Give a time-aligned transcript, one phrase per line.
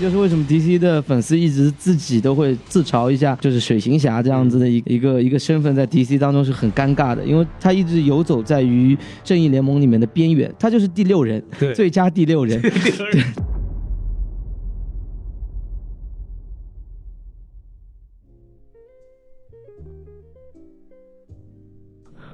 [0.00, 12.62] 也就是为什么 DC 的粉丝一直自己都会自嘲一下，就是水行侠这样子的一一个一个身份，在 DC 当中是很尴尬的，因为他一直游走在于正义联盟里面的边缘，他就是第六人，对最佳第六人。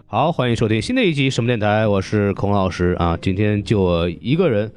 [0.08, 3.18] 好，欢迎收听新的一集什么电台，我是孔老师啊。
[3.20, 4.70] 今天就我一个人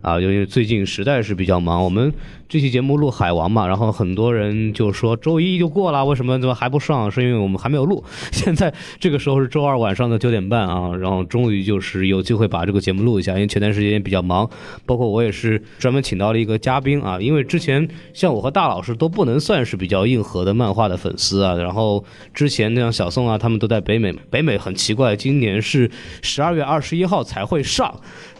[0.00, 1.82] 啊，因为最近实在是比较忙。
[1.82, 2.12] 我们
[2.48, 7.10] 这期节目录海王嘛，然后很多人就说周一就过了，为什么怎么还不上？
[7.10, 8.04] 是因为我们还没有录。
[8.30, 14.48] 现在这个时候是周二晚上的九点半啊，然后终于就是有机会把这个节目录一下，因为前段时间也比较忙，
[14.84, 25.90] 包括我也是专门请到了一个嘉宾啊，因为之前像我和大老师都不能算是比较硬核的漫画的粉丝啊，然后之前那样小宋啊，他们都在北美，北美很奇怪，今年是
[26.22, 27.92] 十二月二十一号才会上。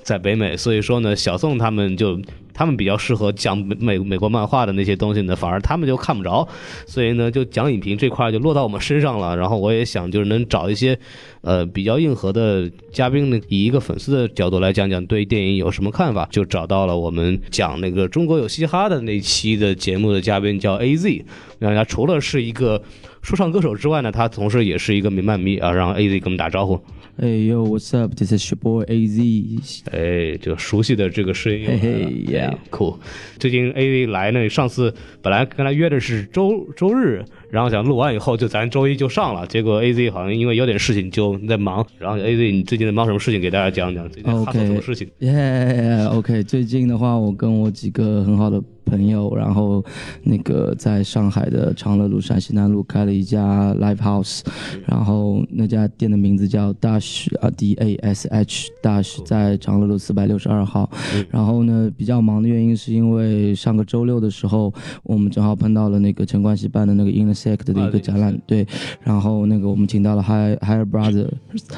[0.07, 2.17] 在北美，所以说呢，小宋他们就
[2.55, 6.47] 他们比较适合讲美美国漫画的那些东西呢，反而他们就看不着，
[6.87, 9.37] 所以呢，就讲影评这块就落到我们身上了。
[9.37, 10.97] 然后我也想就是能找一些
[11.41, 21.25] 呃比较硬核的嘉宾呢，以一个粉丝的角度来讲讲对电影有什么看法，就找到了我们讲那个中国有嘻哈的那期的节目的嘉宾叫 A Z，
[21.59, 22.81] 让他除了是一个
[23.23, 26.81] 说唱歌手之外呢，他同时也是一个美漫迷啊，让 A Z 跟我们打招呼。
[27.19, 29.83] 哎呦，What's up？This is your boy AZ。
[29.91, 32.11] 哎，这个熟悉的这个声音，嘿嘿哎
[32.51, 32.99] yeah 酷。
[33.39, 41.87] 最近 A Z 来呢，上次本来跟他约的是周周日，然后想录完以后就咱周一就上了，结果 A Z 好像因为有点事情就在忙。
[41.99, 43.41] 然后 A Z 你最近在忙什么事情？
[43.41, 45.09] 给大家讲讲最近发生什么事情？
[45.21, 49.85] 耶、o k 最近的话，我跟我几个很好的朋友，然后
[50.23, 54.41] 那个在上海的长乐路陕西南路开了一家 live house，
[54.87, 60.89] 然后那家店的名字叫 Dash 啊 D A S H Dash，在长乐路四百六十二号。
[61.31, 64.73] 然后呢，比较忙的原因是因为上个周六的时候，
[65.03, 68.67] 我们正好碰到了那个陈冠希办的那个 Intersect 的一个展览，对，
[69.03, 71.29] 然后那个我们请到了 High Higher Brother，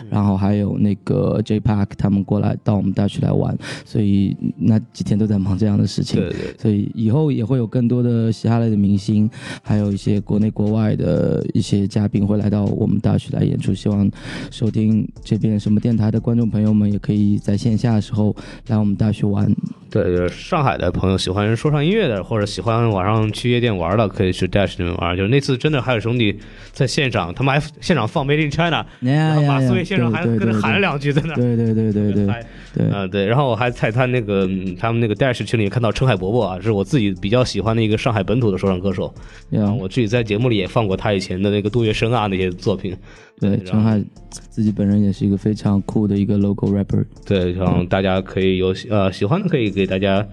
[0.08, 6.20] 然后还有那个 J Park 他们过来到我们大区来玩，所以那几天都在忙这样的事情。
[6.20, 9.28] 对对所以以后也会有更多的嘻哈类的明星，
[9.62, 13.74] 还有一些国内国外的一些嘉宾会来到我们大学来演出。
[13.74, 14.10] 希望
[14.50, 18.34] 收听这边什么电台的观众朋友们，也可以在线下的时候
[18.68, 19.52] 来我们大学玩。
[19.90, 25.16] 对，就是上海的朋友喜欢说唱音乐的，或者喜欢晚上去夜店玩的，可以去 Dash 那边玩。
[25.16, 26.38] 就是那次真的还有兄弟
[26.72, 31.34] 在现场，他们还现场放 Made in China，然后马思唯先生还跟着喊了两句在那。
[31.34, 32.44] 对对对对对嗨
[32.74, 39.12] 对，啊，对，然后我还在他那个嗯他们那个 Dash 群里看到陈海伯伯啊，是我自己比较喜欢的一个上海本土的说唱歌手。
[39.50, 42.96] 然后，我自己在节目里也放过他以前的那个杜月笙啊那些作品。
[43.40, 44.02] 对，陈海
[44.50, 47.04] 自己本人也是一个非常酷的一个 local rapper。
[47.24, 50.26] 对，然后大家可以有呃喜欢的可以给大家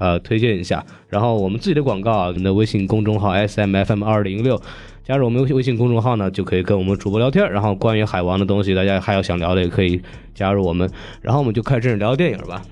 [0.00, 0.84] 呃推荐一下。
[1.08, 4.60] 然后我们自己的广告啊，我们的微信公众号 S M F M 二零六。
[5.02, 7.50] 加入我们微信公众号呢，就可以跟我们主播聊天。
[7.50, 10.00] 然后关于海王的东西，大家还有想聊的，也可以
[10.34, 10.88] 加入我们。
[11.20, 12.62] 然后我们就开始聊电影吧。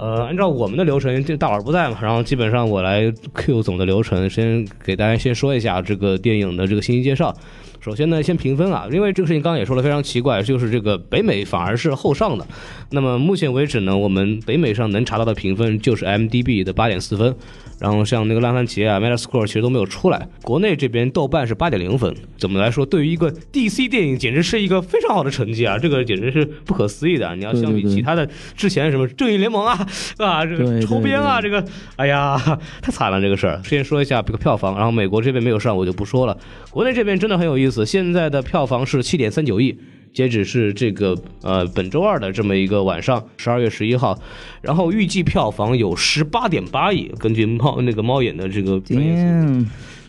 [0.00, 7.34] 呃，按照我们的流程，这大佬不在嘛，然后基本上我来 Q 总的流程，先给大家先说一下这个电影的这个信息介绍。
[7.80, 12.46] 首先呢，先评分啊，因为这个事情刚刚也说了非常奇怪，就是这个北美反而是后上的。
[12.90, 17.34] 那么目前为止呢，我们北美上能查到的评分就是 MDB 的八点四分，
[17.78, 20.28] 然后像那个烂番茄啊、Metascore 其实都没有出来。
[20.42, 25.78] 国内这边豆瓣是八点零分，怎么来说，对于一个 DC 电影简直是一个非常好的成绩啊！
[25.78, 27.34] 这个简直是不可思议的。
[27.36, 29.86] 你要相比其他的之前什么正义联盟啊
[30.18, 31.64] 啊，这个抽鞭啊，这个
[31.96, 32.36] 哎呀
[32.82, 33.60] 太惨了这个事儿。
[33.64, 36.36] 先说一下这个票房，然后美国这边没有上，我就不说了。
[36.70, 39.78] 国内这边真的很有意思，现在的票房是七点三九亿。
[40.18, 44.18] 截止是这个呃本周二的这么一个晚上，十二月十一号，
[44.60, 49.66] 然后预计票房有十八点八亿，根据猫那个猫眼的这个专业数据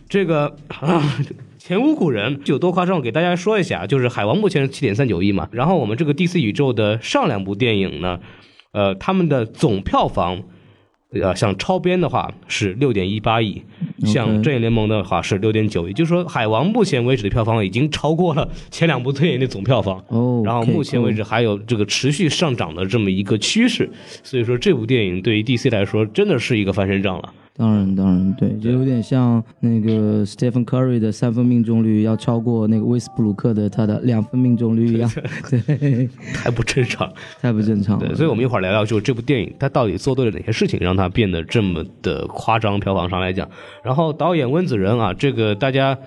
[0.10, 1.16] 这个啊，
[1.60, 2.96] 前无古人，有多夸张？
[2.98, 8.20] 我给大家说一下，就是海王目前是七点三九亿嘛，然后我们这个 DC 宇宙的上两部电影呢，
[8.72, 10.42] 呃，他们的总票房。
[11.12, 13.60] 呃，像超编的话是六点一八亿，
[14.06, 20.04] 像正义联盟的话是六点九亿，就是说海王目前为止的票房已经超过了 前两部电影的总票房。
[20.10, 23.90] 哦，然后目前为止还有这个持续上涨的这么一个趋势，
[24.24, 27.34] 所以说这部电影对于 DC 来说真的是一个翻身仗了。
[27.60, 35.12] 当然，当然，对，就有点像那个 Stephen Curry 的三分命中率要超过那个威斯布鲁克的他的两分命中率一样，
[35.50, 37.12] 对， 太不正常。
[37.42, 43.50] 太不正常对，所以我们一会儿聊聊，就是这部电影他到底做对了哪些事情，让他变得这么的夸张，票房上来讲。
[43.84, 45.98] 然后导演温子仁啊，这个大家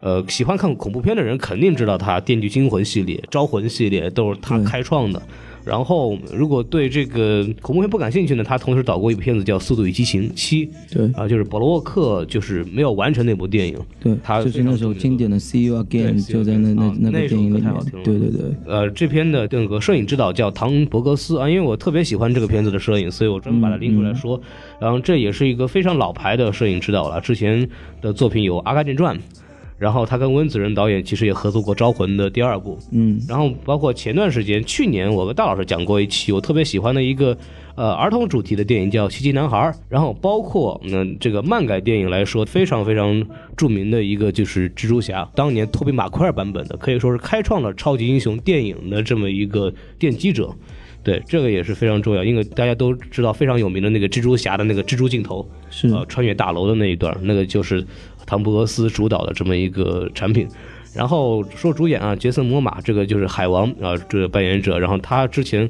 [0.00, 5.20] 呃，喜欢看恐怖片的人肯定知道他《电锯惊魂》系列、《招魂》系列都是他开创的。
[5.64, 24.40] 然后，如果对这个恐怖片不感兴趣呢，他同时导过一部片子叫《速度与激情七》对啊，就是保罗沃克就是没有完成那部电影，对，他就是那首经典的《See You Again》就在那那啊那首那个电影里面对对对，呃，这篇的那个摄影指导叫唐伯格斯啊，因为我特别喜欢这个片子的摄影，所以我专门把它拎出来说。
[24.80, 27.68] 然后这也是一个非常老牌的摄影指导了，之前
[28.00, 29.14] 的作品有《阿甘正传》，
[29.78, 37.36] 然后他跟温子仁导演其实也合作过《招魂》的第二部，嗯，然后包括前段时间，去年我跟大老师讲过一期，我特别喜欢的一个
[37.76, 39.56] 呃儿童主题的电影叫《奇迹男孩》，
[39.88, 43.24] 然后包括嗯、这个漫改电影来说，非常非常
[43.56, 50.52] 著名的一个就是蜘蛛侠，当年托比马奎尔版本的，可以说是开创了超级英雄电影的这么一个奠基者。
[51.04, 55.88] 对，这个也是非常重要，因为大家都知道非常有名的那个蜘蛛侠的那个蜘蛛镜头，是。
[55.88, 57.82] 呃，穿越大楼的那一段，那个就是
[58.28, 60.46] 唐伯斯主导的这么一个产品。
[60.94, 64.78] 然后说主演啊，杰森·摩马这个就是海王啊，这个扮演者。
[64.78, 65.68] 然后他之前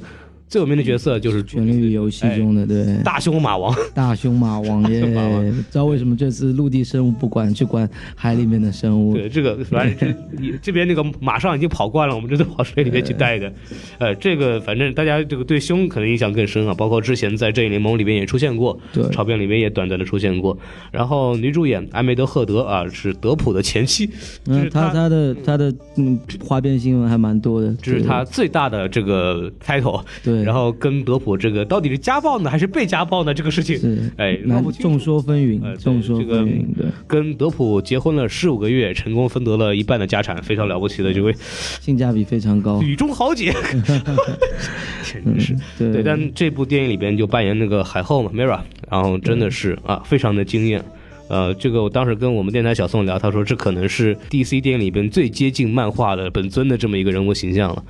[0.49, 9.15] 最有名的角色就是《权力与游戏》中的对大胸马王，大胸马王 耶，王知道为什么这次陆地生物不管，去管海里面的生物。
[9.15, 13.53] 对这个反正 这这边那个马上已经跑惯了，我们这都跑水里面去待的。
[13.99, 20.56] 呃，这个反正大家这个对胸可能印象更深啊，包括之前在《正义联盟》里面也出现过，对超变里面也短暂的出现过。
[20.91, 30.03] 然后女主演艾梅德·赫德啊，是德普的前妻，这嗯，是他他的她的嗯花边新闻还蛮多的，这是她最大的这个 title。
[30.25, 33.32] 对，然后跟德普这个到底是家暴呢，还是被家暴呢？
[33.35, 41.35] 这个事情，是哎，闹难不众说纷纭呃，众说纷纭，对，跟德普结婚了十五个月，成功分得了一半的家产，非常了不起的这位
[41.81, 42.81] 性价比非常高。
[42.81, 43.52] 女中豪杰，
[45.05, 45.93] 简直是。
[45.93, 48.61] 对，但这部电影里边就扮演那个海后嘛，Mira，
[48.91, 50.82] 然后真的是啊，非常的惊艳。
[51.29, 57.84] 呃，这个我当时跟我们电台小宋聊，他说这可能是 DC 电影里边最接近漫画的本尊的这么一个人物形象了。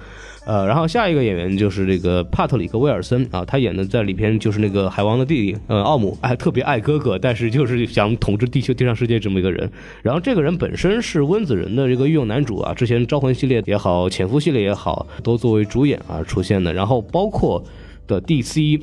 [0.49, 9.71] 呃，然后下一个演员就是这个帕特里克·威尔森啊，他演的在里边就是那个海王的弟弟，呃，奥姆，哎，特别爱哥哥，但是就是想统治地球地上世界这么一个人。
[10.01, 16.73] 然后这个人本身是温子仁的这个御用男主啊，之前招魂系列也好，潜伏系列也好，都作为主演啊出现的。
[16.73, 17.63] 然后包括
[18.07, 18.81] 的 DC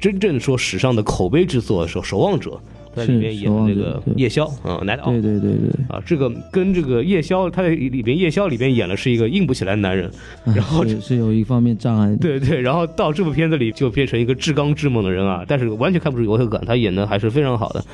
[0.00, 2.50] 真正说史上的口碑之作《守守望者》，
[2.94, 10.10] 在里面演的那个夜宵啊，来对对对对，啊，这个跟这个夜宵，他在里边夜宵里边演的是一个硬不起来的男人，
[10.44, 12.16] 然后是是有一方面障碍的。
[12.16, 17.84] 对对，然后到这部片子里就变成一个至刚至猛的人啊，但是完全看不出违和感，他演的还是非常好的。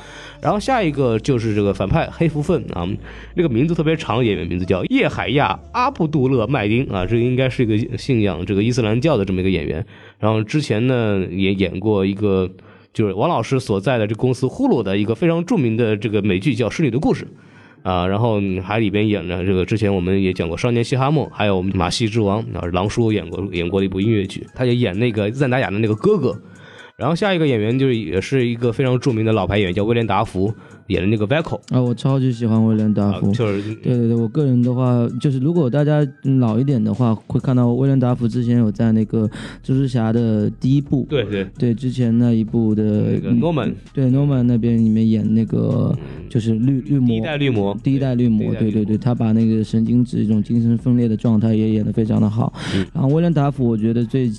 [0.41, 2.87] 然后下一个就是这个反派黑福分啊，
[3.35, 9.85] 那个名字特别长，演员名字叫叶海亚阿布杜勒麦丁啊，这个应该是一个信仰这个伊斯兰教的这么一个演员。
[10.19, 12.49] 然后之前呢也演过一个
[12.93, 17.25] 就是王老师所在的这公司呼噜的一个非常著名的这个美剧叫《侍女的故事》。
[17.83, 26.39] 啊，然后还里边演了这个，之前我们也讲过《少年嘻哈梦》，还有我们《马戏之王》啊，狼叔演过演过的一部音乐剧，他也演那个赞达雅的那个哥哥。
[26.95, 30.53] 然后下一个演员就是也是一个非常著名的老牌演员，叫威廉达福，
[30.87, 33.31] 演的那个 Vaco 啊，我超级喜欢威廉达啊福，。
[33.31, 36.05] 就是对对对，我个人的话，就是如果大家
[36.39, 39.27] 老一点的话，会看到威廉达福之前有在那个
[39.63, 41.47] 蜘蛛侠的第一部，对对。
[41.57, 42.83] 对之前那一部的
[43.13, 45.95] 那个 Norman 对 Norman 那边里面演那个
[46.29, 47.07] 就是绿绿魔。
[47.07, 52.53] 第一代绿魔，第一代绿魔，对对对，他把那个神经质一种精神分裂的状态也演得非常的好。
[52.75, 52.85] 嗯。
[52.93, 54.31] 然后威廉达福，我觉得最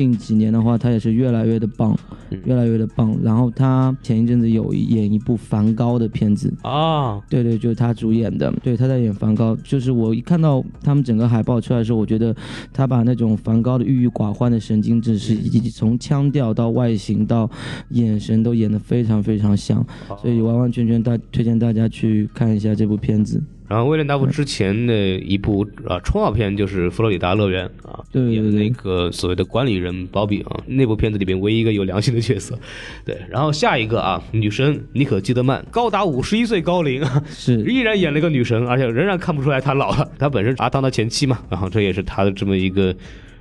[0.00, 1.94] 近几年的话，他也是越来越的棒，
[2.30, 2.40] 嗯。
[2.46, 3.14] 越来越的棒。
[3.22, 9.54] 然后他前一阵子有演一部梵高的片子，啊，对对，就是他主演的，对，他在演梵高。
[9.56, 12.34] 就是我一看到他们整个海报出来的时候，我觉得
[12.72, 17.50] 他把那种梵高的郁郁寡欢的神经质，是以及从腔调到外形到
[17.90, 19.84] 眼神都演得非常非常像，
[20.22, 23.42] 所以完完全全大推荐大家去看一下这部片子。
[23.70, 32.58] 然后威廉达福之前的一部啊冲浪片就是《佛罗里达乐园》啊，对对对演的那个所谓的管理人鲍比啊，那部片子里边唯一一个有良心的角色。
[33.04, 40.10] 对，然后下一个啊，女神妮可基德曼，高达五十一岁高龄啊，是 依然演了一个女神，而且仍然看不出来她老了。
[40.18, 42.92] 她本身是阿汤的前妻嘛，然后这也是她的这么一个。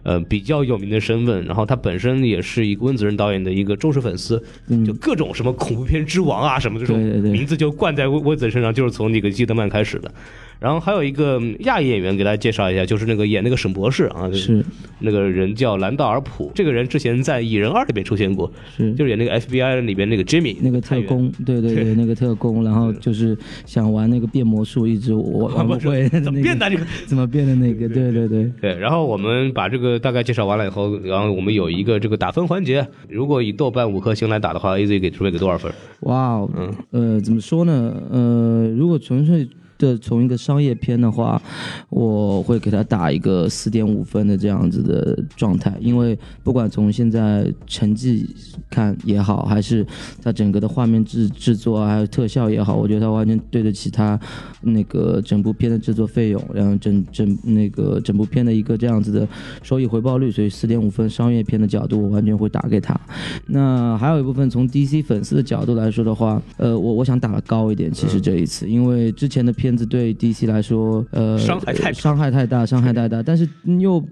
[0.04, 10.12] 呃，比较有名的身份，然后他本身也是一个温子仁导演的一个忠实粉丝，嗯就各种什么恐怖片之王啊，什么这种名字就冠在温温子仁身上，就是从那个基德曼开始的。
[10.60, 14.64] 然后还有一个嗯亚裔演员给大家介绍一下，就是那个演那个沈博士啊，是
[15.00, 26.70] 那个人叫兰道尔普，这个人之前在《蚁人二》里面出现过，是，就是演那个 FBI 里边那个 Jimmy 那个特工，对对对，那个特工，然后就是想玩那个变魔术，一直我玩不会， 怎么变的？
[26.70, 26.86] 的这个？
[27.08, 27.88] 怎么变的那个？
[27.88, 35.72] 对对对，对，然后我们把这个大概介绍完了以后，然后我们有一个这个打分环节，如果以豆瓣五颗星来打的话，AZ 给准备给多少分？
[36.02, 37.96] 哇哦，嗯呃，怎么说呢？
[38.12, 39.48] 呃，如果纯粹
[39.80, 41.42] 的从一个商业片的话，
[41.90, 48.30] 我会给他打一个四点五分的这样子的状态，因为不管从现在成绩
[48.70, 49.84] 看也好，还是
[50.22, 54.20] 它整个的画面制制作，还有特效也好，我觉得它完全对得起它
[54.62, 59.28] 那个整部片的制作费用，然后整整那个整部片的一个这样子的
[59.64, 63.00] 收益回报率，所以四点五分商业片的角度，我完全会打给他。
[63.48, 73.48] 那还有一部分从 DC 粉丝的角度来说的话，呃，我我想打的高一点，其实这一次，因为之前的片子对 DC 来说，呃，伤害太伤害太大，伤害太大，但是
[73.80, 74.04] 又。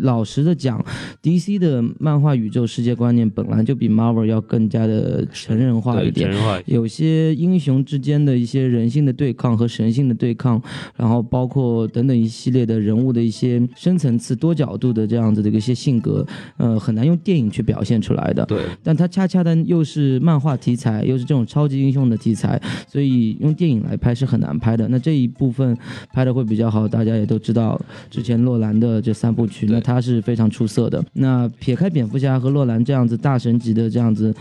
[0.00, 0.84] 老实的讲
[1.22, 6.32] ，DC 的漫画宇宙世界观念本来就比 Marvel 要更加的成人化一点
[6.66, 10.62] 有些英雄之间的一些人性的对抗和神性的对抗，
[10.96, 18.44] 然后包括等等一系列的人物的一些深层次、多角度的这样子的一些性格，呃，很难用电影去表现出来的。
[18.46, 24.86] 对，但它恰恰的又是漫画题材，又是这种超级英雄的题材，所以用电影来拍是很难拍的。
[24.88, 25.76] 那这一部分
[26.12, 31.02] 拍的会比较好，大家也都知道，之前洛兰的这三部曲，对那他是非常出色的。
[31.14, 34.34] 那撇开蝙蝠侠和洛兰这样子大神级的这样子。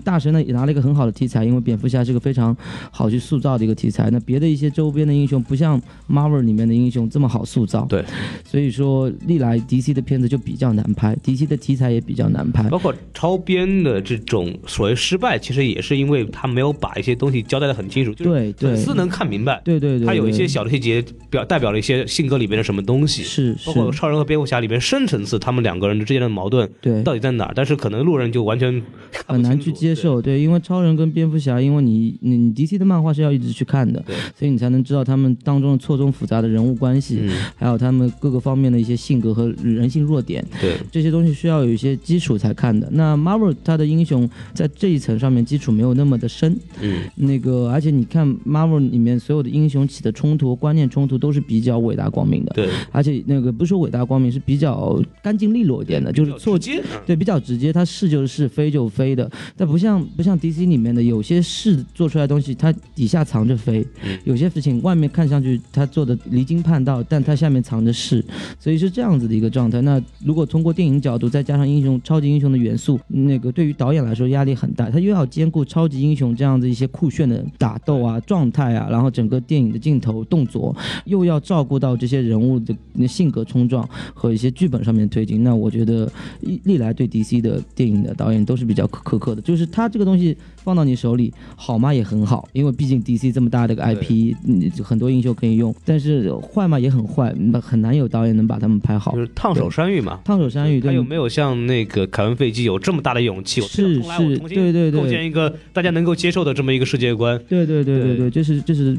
[0.00, 2.56] 大神呢也拿了一个很好的题材，因为蝙蝠侠是个非常
[2.90, 4.10] 好去塑造的一个题材。
[4.10, 8.04] 那别的一些周边的英雄不像 Marvel 里面的英雄这么好塑造，对，
[8.44, 12.68] 所以说历来 DC 的片子就比较难拍，DC 的题材也比较难拍。
[12.68, 18.70] 包括超编的这种所谓失败，其实也是因为他没有把一些东西交代的很清楚，就是对对。
[18.72, 19.60] 粉丝能看明白。
[19.64, 28.82] 对对对，他有一些小的细节表代表了一些性格里边的什么东西，是包括是，超人和蝙蝠侠里边深层次他们两个人之间的矛盾对，到底在哪儿，但是可能路人就完全
[29.26, 29.94] 很难去接。
[29.94, 30.20] 受。
[30.22, 34.02] 对，因为超人跟蝙蝠侠，因为你你你 DC 的漫画是要一直去看的，
[34.36, 40.44] 所以你才能知道他们当中的错综复杂的人物关系，嗯，还有他们各个方面的一些性格和人性弱点。
[40.60, 42.88] 对，这些东西需要有一些基础才看的。
[42.92, 59.30] 那 Marvel 它的英雄在这一层上面基础没有那么的深，嗯，那个而且你看 Marvel 里面所有的英雄起的冲突、观念冲突都是比较伟大光明的，对，而且那个不是说伟大光明，是比较干净利落一点的，就是错直接，嗯对，比较直接，他是就是是，非就非的。
[59.56, 68.22] 但不像不像 DC 里面的有些事做出来的东西，它底下藏着非；嗯有些事情外面看上去它做的离经叛道，但它下面藏着是，
[68.60, 69.80] 所以是这样子的一个状态。
[69.80, 80.76] 那如果通过电影角度再加上英雄超级英雄的元素，那个对于导演来说压力很大，他又要兼顾超级英雄这样子一些酷炫的打斗啊、状态啊，然后整个电影的镜头动作，
[81.06, 82.76] 又要照顾到这些人物的
[83.08, 85.42] 性格冲撞和一些剧本上面的推进。
[85.42, 99.20] 那我觉得历历来对 DC 的电影的导演都是比较苛苛刻的，就是他这个东西放到你手里好吗也很好，因为毕竟 DC 这么大的一个 IP，嗯很多英雄可以用，但是坏嘛也很坏，那很难有导演能把他们拍好就。
[99.20, 100.20] 是烫手山芋嘛。
[100.24, 103.60] 烫手山芋，对他有没有像那个凯文·费基有这么大的勇气？
[103.60, 107.40] 我是是对对对构建一个大家能够接受的这么一个世界观。
[107.48, 108.96] 对对对对对对，这是这是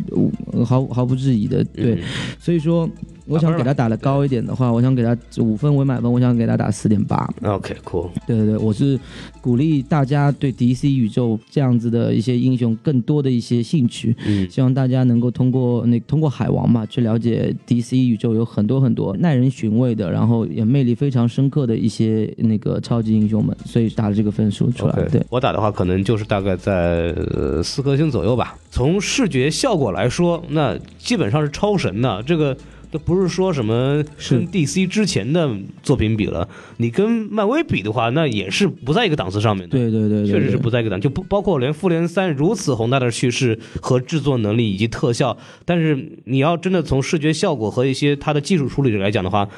[0.51, 1.99] 呃毫毫不质疑的，对，嗯
[2.39, 2.89] 所以说
[3.25, 7.27] 我想给他打的高一点的话，我想给他五分为满分，我想给他打四点八。
[7.43, 8.09] ，OK，cool。
[8.27, 8.99] 对对对，我是
[9.41, 24.93] 鼓励大家对 DC 宇宙这样子的一些英雄更多的一些兴趣，嗯，希望大家能够通过那通过海王嘛，去了解 DC 宇宙有很多很多耐人寻味的，然后也魅力非常深刻的一些那个超级英雄们，所以打了这个分数出来。
[24.93, 28.57] OK，对，我打的话可能就是大概在呃四颗星左右吧。
[28.69, 32.21] 从视觉效果来说，那基本上是超神的。
[32.23, 32.57] 这个
[32.93, 35.49] 都不是说什么跟 DC 之前的
[35.81, 36.47] 作品比了，
[36.77, 39.75] 你跟漫威比的话，那也是不在一个档次上面的。
[39.75, 45.35] 对对对对，确实是不在一个档，就不包括连复联三如此宏大的叙事和制作能力以及特效，
[45.65, 49.49] 但是你要真的从视觉效果和一些它的技术处理来讲的话，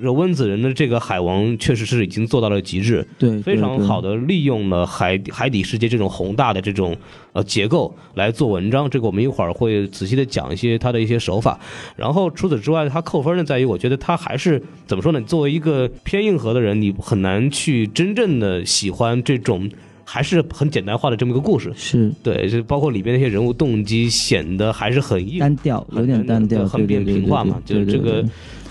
[0.00, 4.14] 这温子仁的这个海王确实是已经做到了极致，对非常好的。
[4.16, 6.96] 利用了海海底世界这种宏大的这种
[7.32, 8.88] 呃结构来做文章。
[8.88, 11.58] 这个我们一会儿会仔细的讲一些他的一些手法。
[11.96, 15.20] 然后除此之外，他扣分呢在于，我觉得他还是怎么说呢？
[15.22, 19.70] 作为一个偏硬核的人，你很难去真正的喜欢这种。
[20.02, 28.24] 还是很简单化的这么一个故事，是对，就包括里边那些人物动机显得还是很硬，单调，有点单调，很扁平化嘛，就是这个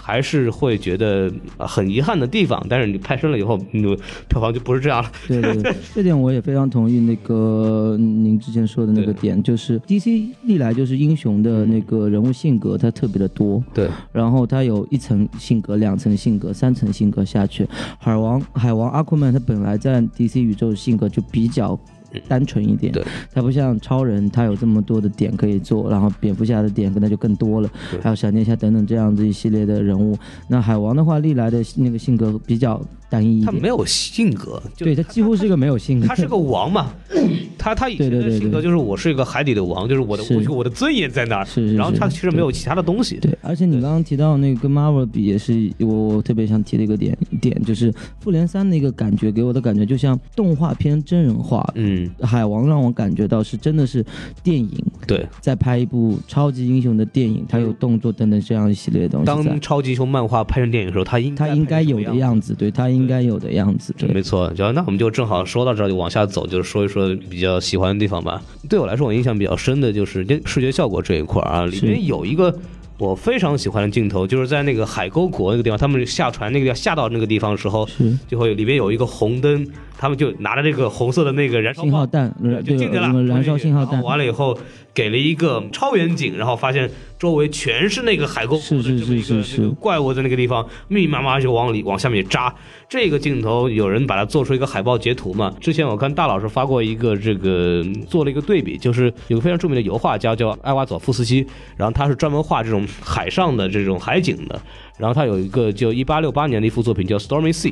[0.10, 2.66] 还是会觉得呃很遗憾的地方。
[2.68, 3.96] 但是你拍深了以后，你就
[4.28, 5.12] 票房就不是这样了。
[5.28, 17.68] 对对对， 这点我也非常同意那个您之前说的那个点，就是 DC 历来就是英雄的那个人物性格，它特别的多，对，然后它有一层性格、两层性格、三层性格下去。
[18.00, 21.80] 海王海王阿库曼他本来在 DC 宇宙性格就比较。
[22.28, 27.70] 单纯一点，对，他不像超人，他有这么多的点可以做，然后蝙蝠侠的点可能就更多了，
[28.01, 30.18] 还有闪电侠等等这样子一系列的人物。
[30.48, 33.46] 那海王的话，历来的那个性格比较单一一点。
[33.46, 36.94] 他没有性格，就对他几乎是一个没有性格，他是个王嘛，
[37.58, 51.68] 他他以前对对对的性格对就是我是一个海底的王，就是我的是我我的尊严在那儿，是是然后他其实没有其他的东西，对，而且你刚刚提到那个跟 Marvel 比，也是我我特别想提的一个点点，就是复联三那个感觉给我的感觉就像动画片真人化。
[51.75, 54.06] 嗯，海王让我感觉到是真的是
[54.44, 54.70] 电影
[55.08, 55.25] 对。
[55.42, 62.18] 在拍一部超级英雄的电影，他有动作等等这样一系列的东西在当，超级英雄漫画拍成电影的时候，他应他应该有的样。
[62.18, 68.41] 样子，对他应该有的样子，对没错，就那我们就正好说到这儿，就往下走，就是说一说比较喜欢的地方吧。
[68.70, 72.53] 对我来说，我印象比较深的就是这视觉效果这一块啊，里面有一个
[72.98, 79.65] 我非常喜欢的镜头，就是在那个海沟国那个地方，他们下船那个要下到那个地方的时候，是最后里面有一个红灯，
[79.98, 81.89] 他们就拿着这个红色的那个燃烧棒。
[81.89, 84.58] 信号弹，就进去了，呃燃烧信号弹，完了以后，
[84.94, 92.55] 给了一个超远景，然后发现周围全是那个海沟是的这么一个是是是怪物在那个地方密密麻麻就往里往下面扎。
[92.88, 95.53] 这个镜头有人把它做出一个海报截图嘛？
[95.59, 101.45] 之前我看大老师发过一个这个做了一个对比，就是有个非常著名的油画家叫艾瓦佐夫斯基，
[101.75, 104.59] 然后他是专门画这种海上的这种海景的。
[105.00, 107.72] 然后他有一个就一八六八年的一幅作品叫《Stormy Sea》，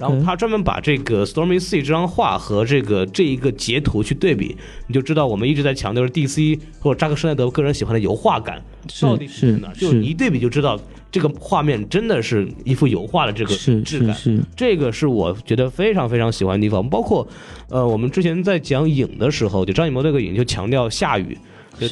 [0.00, 4.56] 然后他专门把这个 Stormy Sea 这张画和这个这一个截图去对比，
[4.86, 8.62] 你就知道我们一直在强调是 DC 或者扎克施耐德个人喜欢的油画感
[9.02, 10.78] 到底是在哪，就一对比就知道
[11.10, 14.14] 这个画面真的是一幅油画的这个质感。
[14.14, 17.26] 是是，这个是我觉得非常非常喜欢的地方，包括，
[17.68, 21.38] 呃，我们之前在讲影的时候，就张艺谋这个影就强调下雨，就是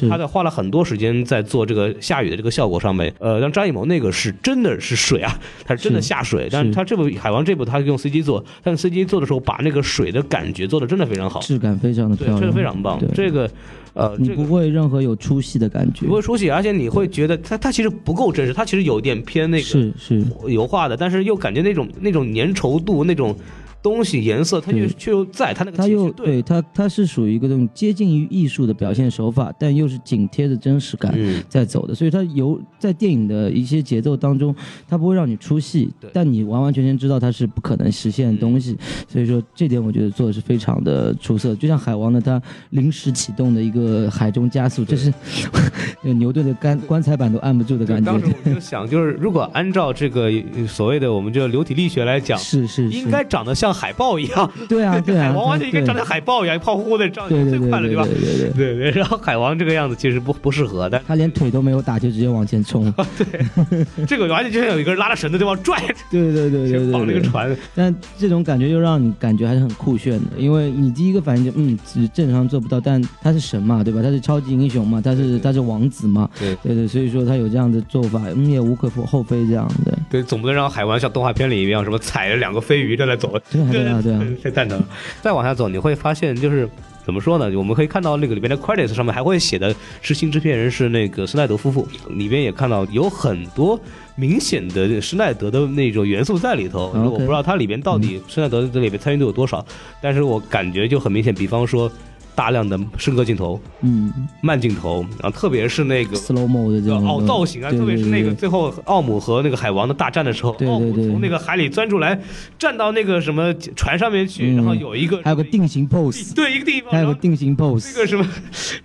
[0.09, 3.13] 他在花了很多时间在做这个下雨的这个效果上面。
[3.19, 6.73] 呃，让张艺谋那个是真的是水啊， 他是真的下水，但是。
[6.73, 12.99] 他这部《海王》这部他用 CG 做，但是 CG 做的时候把那个水的感觉做的真的非常好，质感非常的对，漂亮，这个非常棒。
[13.13, 13.49] 这个，
[13.93, 16.05] 呃，不会任何有出戏的感觉。
[16.05, 23.35] 不，会出戏，而且你会觉得它它其实不够真实，它其实有点偏那个是是，油画的，但是又感觉那种那种粘稠度那种
[23.81, 34.53] 东西颜色，它就却又在，它那个它又对，对它它是属于一个这种接近于艺术的表现手法，但又是紧贴着真实感嗯，在走的，所以它有在电影的一些节奏当中，
[34.87, 38.75] 它不会让你出戏对，但你完完全全知道它是不可能实现的东西，
[39.07, 41.55] 所以说这点我觉得做的是非常的出色。
[41.55, 45.13] 就像海王的他临时启动的一个海中加速，这是
[46.01, 48.11] 牛顿的棺棺材板都按不住的感觉。
[48.11, 48.27] 当时。
[48.45, 58.03] 我就想，就是如果按照这个呃所谓的我们这个流体力学来讲，是是是，应该长得像海豹一样，对啊 对啊，海王完全应该长得海豹一样，胖乎乎的，这样对对对最快了，吧？
[58.03, 58.49] 对对对对。
[58.51, 58.91] 对。
[58.91, 65.77] 对，然后海王这个样子其实不不适合，的他连腿都没有打就直接往前冲， 对这个完全就像有一个人拉着绳子对方拽，
[66.09, 74.01] 对对对对对，绑那个船，但这种感觉又让你感觉还是很酷炫的，因为你第一个反应就嗯，只正常做不到，但他是神嘛，对吧？
[74.01, 76.55] 他是超级英雄嘛，他是他是王子嘛，对。
[76.63, 83.39] 对对，所以说他有这样的做法，嗯，也无可厚非这样的，对，总不能让海王像动画片里一样，什么踩着两个飞鱼在那走，
[83.71, 84.85] 对啊对啊对啊，太蛋疼了。
[85.21, 86.69] 再往下走，你会发现就是。
[87.07, 87.49] 怎么说呢？
[87.57, 93.79] 我们可以看到那个里边的 credits 上面还会写的是新制片人是那个施耐德夫妇，里边也看到有很多
[94.17, 96.91] 明显的施耐德的那种元素在里头。
[96.93, 99.65] 我不知道它里边到底施耐德这里边参与度有多少，
[100.01, 101.89] 但是我感觉就很明显，比方说
[102.37, 104.13] 大量的升格镜头、嗯。
[104.41, 112.19] 慢镜头，然后特别是那个，slow mo 的这种哦造型啊，特别是那个最后奥姆和那个海王的大战的时候，对对奥姆从那个海里钻出来，
[112.59, 114.55] 站到那个什么船上面去，嗯。
[114.57, 118.23] 然后有一个还有个定型 pose，对一个地方，还有个定型 pose，那个什么，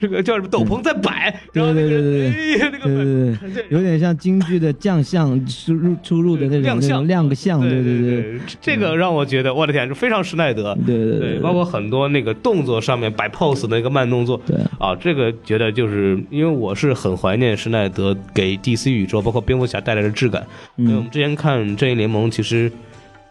[0.00, 7.02] 这个叫什么斗篷在摆，然后那个对对对哎呀那个对对对，有点像京剧的将相出入出入的那种亮相。
[7.02, 10.74] 那亮个相，对对对对，这个让我觉得我的天，非常施耐德。
[10.86, 14.56] 对对对，包括很多那个动作上面摆 pose 的那个慢动作，对。
[14.78, 20.46] 啊，这个觉得就是因为我是很怀念施耐德给 DC 宇宙，包括蝙蝠侠带来的质感。
[20.76, 22.70] 因为我嗯们之前看《正义联盟》，其实，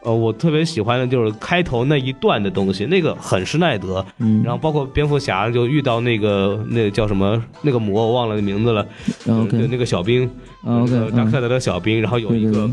[0.04, 4.06] 呃，我特别喜欢的就是开头那一段的东西，那个很施耐德。
[4.20, 8.86] 嗯，然后包括蝙蝠侠就遇到那个那个叫什么那个魔，我忘了名字了，
[9.26, 10.26] 然后那个小兵，
[10.64, 11.32] 啊 OK，那个扎克嗯。
[11.32, 12.70] 赛德的小兵，然后有一个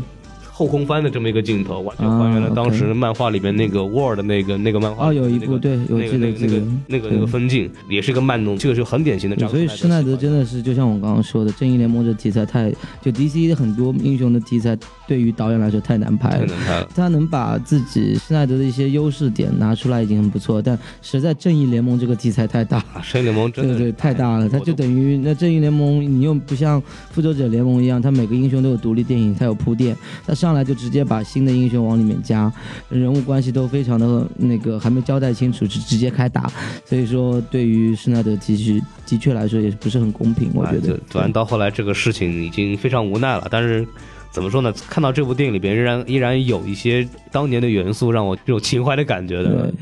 [0.59, 6.49] 后空翻的这么一个镜头，完全还原了啊当时漫画里面那个 War 的那个那个漫画哦有一个部对有那个那个那个记得。
[6.49, 12.69] 这个那个那个分镜，也是一个慢动，这个是很典型的扎克对所以施耐德真的是就像我刚刚说的，正义联盟这题材太
[13.01, 14.77] 就 DC 的很多英雄的题材，
[15.09, 16.45] 对于导演来说太难拍了。
[16.45, 16.89] 太难拍了。
[16.95, 24.47] 他能把自己施耐德的一些优势点拿出来已经很不错，但实在正义联盟这个题材太大，啊，正义联盟真的对对，太大了。
[24.47, 32.53] 它就等于那正义联盟，你又不像复仇者联盟一样，它每个英雄都有独立电影，它有铺垫，它上来就直接把新的英雄往里面加，
[32.89, 36.51] 人物关系都非常的那个还没交代清楚，就直接开打。
[36.85, 40.99] 所以说，对于施耐德其实的确来说也不是很公平，我觉得啊。
[41.09, 43.87] 反正到后来这个事情已经非常无奈了，但是
[44.31, 44.71] 怎么说呢？
[44.89, 49.73] 看到这部电影里边，仍然依然有一些当年的元素，让我有情怀的感觉的。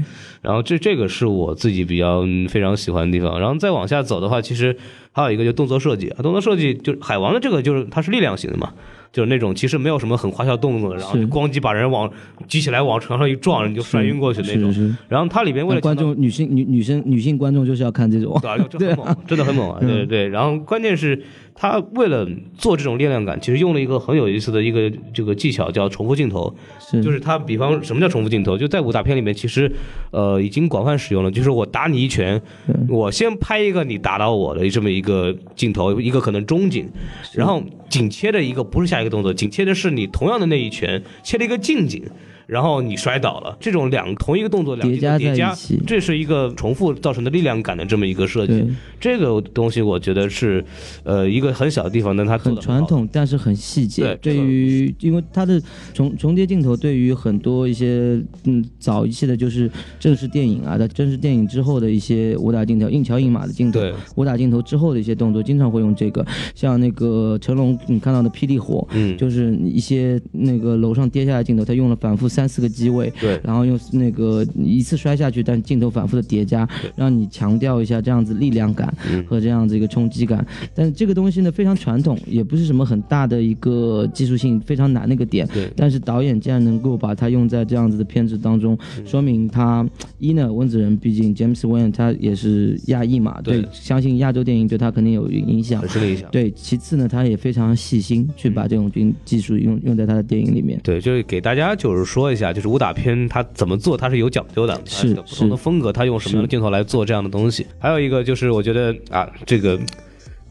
[0.42, 3.40] 然后这这个是我自己比较嗯非常喜欢的地方。
[3.40, 4.78] 然后再往下走的话，其实
[5.12, 8.74] 还有一个就动作设计啊，动作设计就是海王的这个就是它是力量型的嘛。
[9.12, 12.10] 就是那种其实没有什么很花哨动作的，然后就咣叽把人往
[12.48, 14.96] 举起来往床上一撞，你就摔晕过去那种。
[15.08, 19.78] 然后它里边为了观众女性女女生女性观众就是要看这种，对啊，就很猛，真的很猛啊！
[19.80, 20.28] 对对对。
[20.28, 21.22] 然后关键是
[21.56, 26.54] 他为了做这种力量感，其实用了一个很有意思的一个这个技巧，叫重复镜头。
[26.80, 28.58] 是就是他，比方什么叫重复镜头？
[28.58, 29.72] 就在武打片里面，其实
[30.12, 31.32] 呃已经广泛使用了。
[31.32, 32.42] 就是我打你一拳，
[32.88, 36.88] 我先拍一个你打到我的这么一个镜头，一个可能中景，
[37.34, 37.62] 然后
[37.98, 42.04] 紧切的一个不是下一个动作，紧切的是你同样的那一拳切了一个近景。
[42.48, 48.66] 然后你摔倒了，这种两同一个动作两叠加叠加在一起，这是一个重复造成的力量感的这么一个设计。
[49.00, 50.64] 这个东西我觉得是，
[51.04, 54.18] 呃，一个很小的地方，但它很传统，但是很细节。
[54.22, 55.62] 对对于，因为它的
[55.94, 66.26] 重重叠镜头，对于很多一些嗯早一期的，就是正式电影啊，在正式电影之后的一些武打镜头，硬桥硬马的镜头对，武打镜头之后的一些动作，经常会用这个。
[66.56, 80.46] 像那个成龙，你看到的霹雳火，嗯，就是一些那个楼上跌下来的镜头，他用了反复三四个机位，对然后用那个一次摔下去，但镜头反复的叠加对，让你强调一下这样子力量感嗯和这样子一个冲击感。
[80.76, 85.48] 但是这个东西呢非常传统，也不是什么很大的一个技术性非常难的一个点。
[85.48, 89.84] 对但是导演竟然能够把它用在这样子的片子当中，嗯说明他
[90.20, 95.90] 一呢，温子仁毕竟 James Wan 他也是亚裔嘛，对对，相信亚洲电影对他肯定有影响很。
[95.90, 96.30] 深的影响。
[96.32, 100.80] 对，其次呢，他也非常细心去把这种技技术用用在他的电影里面。
[100.84, 107.66] 对，就是给大家就是说一下，就是武打片它怎么做，它是有讲究的，它是有不同的风格，它用什么样的镜头来做这样的东西。
[107.80, 109.80] 还有一个就是我觉得啊，这个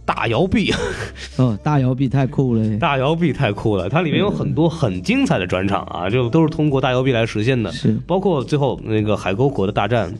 [0.05, 0.73] 大摇臂，
[1.37, 7.73] 哦，大摇臂太酷了，大摇臂太酷了，它里面有很多很精彩的转场啊，就都是通过大摇臂来实现的。
[7.73, 7.99] 是。
[8.07, 10.13] 包括最后那个海沟国的大战，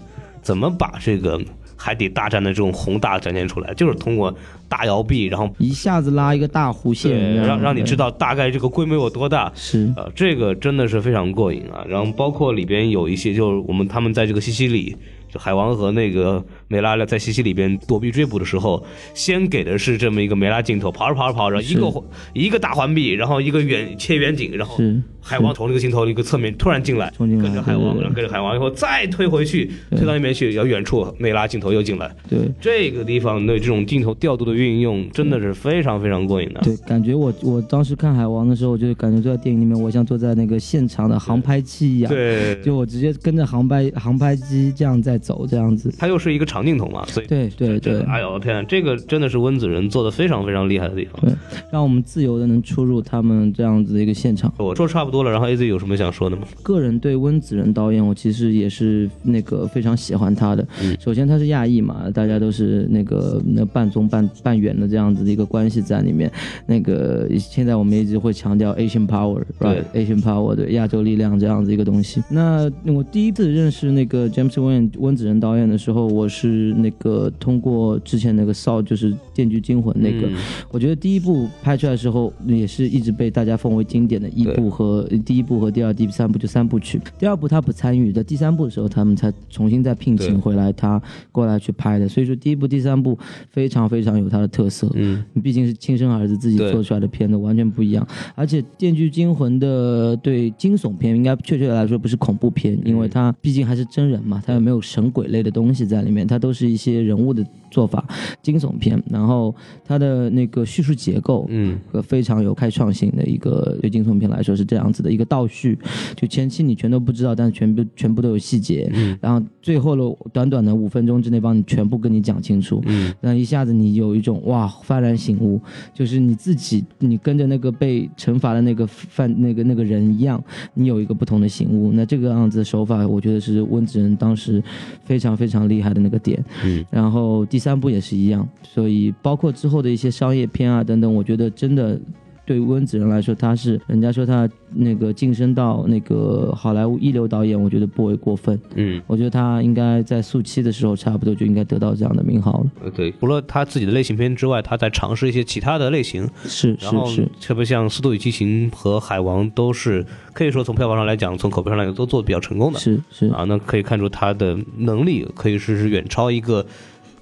[0.43, 1.41] 怎么把这个
[1.77, 4.35] 海底大战的这种宏大展现出来，就是通过
[4.69, 9.51] 大摇臂，然后一下子拉一个大弧线，让让你知道道大概这个规模有多大。
[9.55, 11.85] 是呃，这个真的是非常过瘾啊！
[11.89, 14.97] 然后包括里边有一些，就是我们他们在这个西西里，
[15.33, 18.85] 就海王和那个梅拉在西西里边躲避追捕的时候，
[19.15, 36.61] 先给的是这么一个梅拉镜头，跑着跑着跑着，一个一个大环臂，然后一个远切远景，然后是海王从这个镜头的一个侧面突然进来，跟着海王，然后跟着海王以后再推回去，推到那边去，然后远处内拉镜头又进来，对这个地方对这种镜头调度的运用真的是非常非常过瘾的。
[36.63, 45.93] 对，感觉我我当时看海王的时候，我就感觉坐在电影里面，我像坐在那个现场的航拍器一样，对，就我直接跟着航拍航拍机这样在走，这样子。
[45.99, 51.21] 它又是一个长镜头嘛，所以对对对，哎呦我天，这个真的是温子仁做的非常非常厉害的地方。
[51.21, 51.35] 对，
[51.73, 54.53] 让我们自由的能出入他们这样子的一个现场。
[54.59, 56.43] 我说差不多了，然后 A Z 有什么想说的吗？
[56.63, 60.67] 个人对温子仁导演，我其实也是那个非常喜欢他的。
[60.83, 66.31] 嗯首先他是亚裔嘛，大家都是那个那半中半半远的这样子的一个关系在里面。
[66.67, 72.23] 那个现在我们一直会强调 Asian Power，right？Asian Power 对亚洲力量这样子一个东西。
[72.29, 80.27] 那我第一次认识那个 James Wan 温子仁导演的时候，我是那个通过之前那个 Saw 就是《电锯惊魂》那个。
[80.29, 80.37] 嗯
[80.71, 87.01] 我觉得第一部拍出来的时候，也是一直被大家奉为经典的一部和第一部和第二、第三部就三部曲。
[87.19, 91.01] 第二部他不参与的，第三部的时候他们才重新再聘请回来他
[91.33, 92.09] 过来去拍的。
[92.09, 93.19] 所以说第一部、第三部
[93.51, 94.91] 非常非常有他的特色。
[94.95, 98.07] 嗯，毕竟是亲生儿子自己做出来的片子，完全不一样。
[98.35, 108.05] 而且《电锯惊魂》的对惊悚片，应该确切来说不是恐怖片，因为它毕竟还是真人嘛，它又没有神鬼类的东西在里面，它都是一些人物的做法，
[108.43, 109.03] 惊悚片。
[109.11, 115.79] 然后它的那个叙述结构，嗯，和非常有开创性的一个对惊悚片来说是这样子的一个倒叙，
[116.15, 125.61] 就前期你全都不知道，但是全部全部都有细节，嗯然后最后的短短的五分钟之内帮你全部跟你讲清楚，嗯，那一下子你有一种哇幡然醒悟，
[125.95, 130.43] 就是你自己你跟着那个被惩罚的那个犯那个那个人一样，
[130.75, 131.93] 你有一个不同的醒悟。
[131.93, 134.63] 那这个样子的手法，我觉得是温子仁当时
[135.05, 136.43] 非常非常厉害的那个点。
[136.65, 141.99] 嗯，然后第三部也是一样，所以包括之后的一些商业片啊等等，我觉得真的。
[142.47, 148.59] 对温子仁来说，他是人家说他那个晋升到那个好莱坞一流导演，我觉得不为过分。
[148.77, 152.71] 嗯，我觉得他应该在速七的时候，差不多就应该得到这样的名号了。
[152.85, 162.79] 呃对，除了他自己的类型片之外，他在尝试一些其他的类型，是是是，特别像《速度与激情》和《海王》都是可以说从票房上来讲，从口碑上来讲都做的比较成功的。
[162.79, 166.65] 是是，啊，那可以看出他的能力可以说是远超一个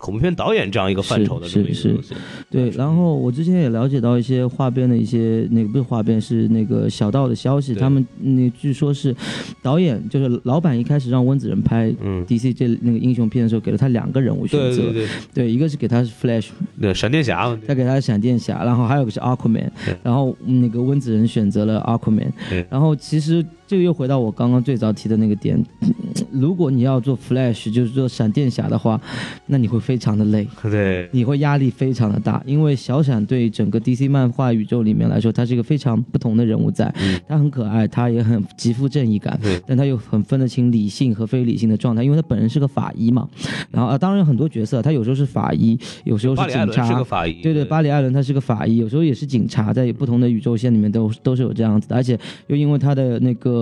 [0.05, 2.14] 恐怖片导演这样一个范畴的这么一个是东西。
[2.51, 9.17] 对，然后我之前也了解到一些画边的一些那个不是花边，是那个小道的消息，他们那据说是
[9.62, 15.51] 导演就是老板一开始让温子仁拍嗯，DC 这那个英雄片的时候，给了他两个人物选择，对对对对。
[15.51, 19.97] 一个是给他是 Flash，对，闪电侠嘛，再给他闪电侠，然后还有个是 Aquaman，对。
[20.03, 22.67] 然后嗯那个温子仁选择了 Aquaman，对。
[22.69, 25.92] 然后其实这个又回到我刚刚最早提的那个点，嗯
[26.31, 29.00] 如果你要做 Flash，就是做闪电侠的话，
[29.46, 30.46] 那你会非常的累。
[30.62, 43.29] 对你会压力非常的大，因为小闪对整个 DC 漫画宇宙里面来说，他是一个非常不同的人物在，嗯他很可爱，他也很极富正义感，但他又很分得清理性和非理性的状态，因为他本人是个法医嘛。
[43.70, 53.55] 然后啊，当然有很多角色，他有时候是法医，有时候巴里艾伦是警察，是个法医，对对，巴里艾伦他是个法医，有时候也是警察，在不同的宇宙线里面都都是有这样子的，而且又因为他的那个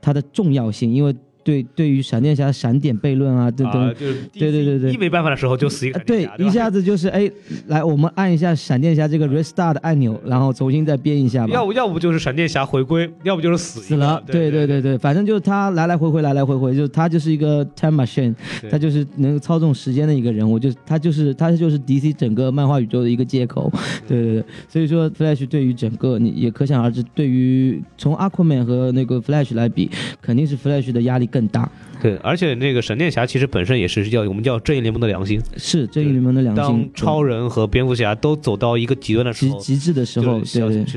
[0.00, 1.14] 它的重要性，因为
[1.46, 3.94] 对对于闪电侠闪点悖论啊，等等。
[3.94, 4.92] 对对对对。
[4.92, 7.30] 一没办法的时候就死一个啊对一下子就是哎，
[7.68, 11.52] 来，我们按一下闪电侠这个 restart 的按钮，然后重新再编一下吧。
[11.52, 18.34] 要不要不就是闪电侠回归，要不就是死死了，对对对对对，反正就是他来来回回，来来回回，就他就是一个 time machine，
[18.68, 23.72] 他就是能够操纵时间的一个人物，就是他就是他就是 DC 整个漫画宇宙的一个接口，
[24.08, 29.88] 对对对，所以说 Flash 对于整个你也可想而知，对于从 Aquaman 和那个 Flash 来比，
[30.20, 31.70] 肯定是 Flash 的压力更大，
[32.06, 36.62] 对，而且那个闪电侠其实本身也是叫我们叫正义联盟的良心，是正义联盟的良心。
[36.62, 39.58] 当心，超人和蝙蝠侠都走到一个极端的时候。
[39.58, 40.40] 极极致的时候，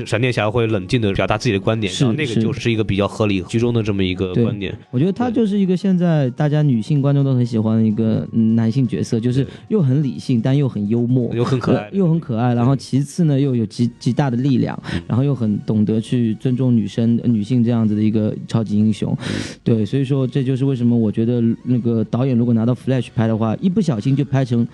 [0.06, 4.72] 闪电侠会冷静的表达自己的观点，是然后那个就是一个比较合理居中的这么一个观点。
[4.92, 11.82] 我觉得他就是一个现在大家女性观众都很喜欢的一个嗯男性角色，就是又很理性，但又很幽默，又很可爱。
[11.86, 12.54] 呃又很可爱。
[12.54, 15.02] 然后其次呢，又有极极大的力量，嗯。
[15.08, 19.12] 然后又很懂得去尊重女生、呃女性这样子的一个超级英雄。
[19.20, 19.34] 嗯。
[19.64, 24.66] 对，所以说这就是为什么我觉得那个导演如果拿到 Flash 拍的话，一不小心就拍成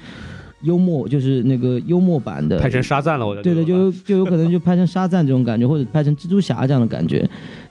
[0.63, 7.29] 幽默，就是那个幽默版的，拍成沙赞了，我觉得对对，就就有可能就拍成沙赞这种感觉，或者拍成蜘蛛侠这样的感觉，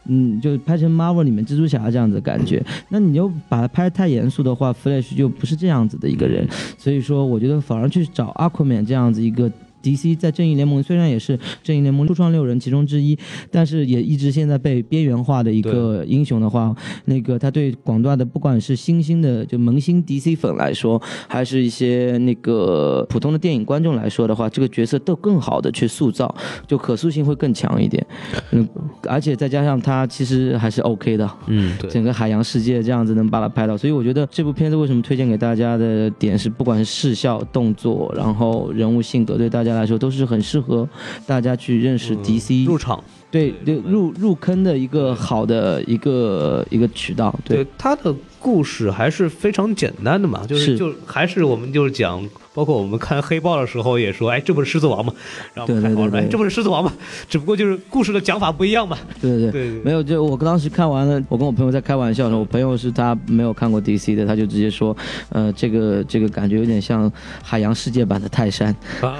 [0.07, 2.63] 嗯，就拍成 Marvel 里面蜘蛛侠这样子的感觉。
[2.89, 9.51] 那你又把它拍太严肃的话，Flash 就不是这样子的一个人，所以说我觉得反而去找 Aquaman 这样子一个。
[9.85, 13.15] DC 在正义联盟虽然也是正义联盟初创六人其中之一，
[13.51, 26.33] 但是也一直现在被边缘化的一个英雄的话，那个他对广大的不管是新兴的就萌新 DC 粉来说，还是一些那个普通的电影观众来说的话，这个角色都更好的去塑造，
[26.65, 28.03] 就可塑性会更强一点。
[28.51, 28.67] 嗯，
[29.07, 40.87] 而且再加上他其实还是 OK 的，嗯， 对，整个海洋世界这样子能把它拍到，所以我觉得这部片子为什么推荐给大家的点是，不管是视效、动作，然后人物性格，对大家来说都是很适合
[41.27, 43.03] 大家去认识 DC，、入场。
[43.31, 47.37] 对对入入坑的一个好的一个一个渠道。
[47.43, 52.25] 对对他的故事还是非常简单的嘛，就是是就还是我们就是讲，
[52.55, 55.13] 包括我们看黑豹的时候也说，哎，这不是狮子王吗？
[55.53, 56.91] 然后我们看黑豹说，对对对对哎，这不是狮子王吗？
[57.29, 58.97] 只不过就是故事的讲法不一样嘛。
[59.21, 64.95] 对对对对没有，就我当时看完了，我跟我朋友在开玩笑的时候，我朋友是他没有看过 DC 的，他就直接说，
[65.29, 67.11] 呃，这个这个感觉有点像
[67.43, 68.73] 海洋世界版的泰山。
[69.01, 69.19] 啊，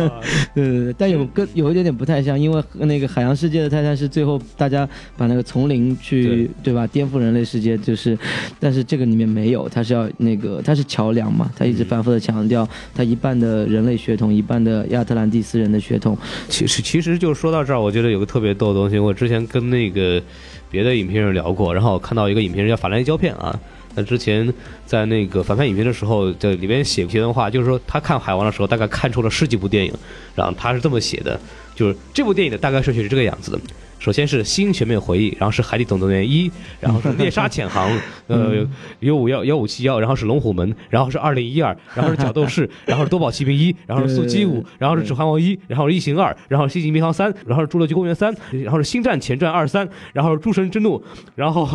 [0.54, 8.18] 对对对，但有跟有一点点不太像，因为那个海洋世界的泰山是最后大家把那个丛林去对吧颠覆人类世界，就是，
[8.58, 16.16] 但是这个里面没有，它是要那个它是桥梁嘛，它一直反复的强调它一半的人类血统，一半的亚特兰蒂斯人的血统，
[16.48, 20.22] 其实其实就说到这儿，我觉得有个特别逗的东西，我之前跟那个
[20.70, 23.58] 别的影评人聊过，然后我看到一个影评人叫法兰西胶片啊。
[23.96, 24.52] 那之前
[24.86, 29.92] 在那个反派影评的时候，在里边写过一段话，就是说他看海王的时候，大概看出了十几部电影，
[30.36, 31.38] 然后他是这么写的，
[31.74, 33.60] 就是这部电影的大概顺序是这个样子的。
[34.00, 36.48] 首先是《新全面回忆》，然后是《海底总动员一》，
[36.80, 37.88] 然后是《猎杀潜航》，
[38.28, 38.66] 呃，
[39.00, 50.98] 幺五幺幺五七幺，然后是《龙虎门》，然后是二零一二，然后是《角斗士》， 然后是《多宝奇兵一》，然后是《速激五》，然后是《指环王一》，然后是《异形二》，然后是《星际迷航三》，然后是《侏罗纪公园三》，然后是《星战前传二三》，然后是《诸神之怒》，
[51.34, 51.68] 然后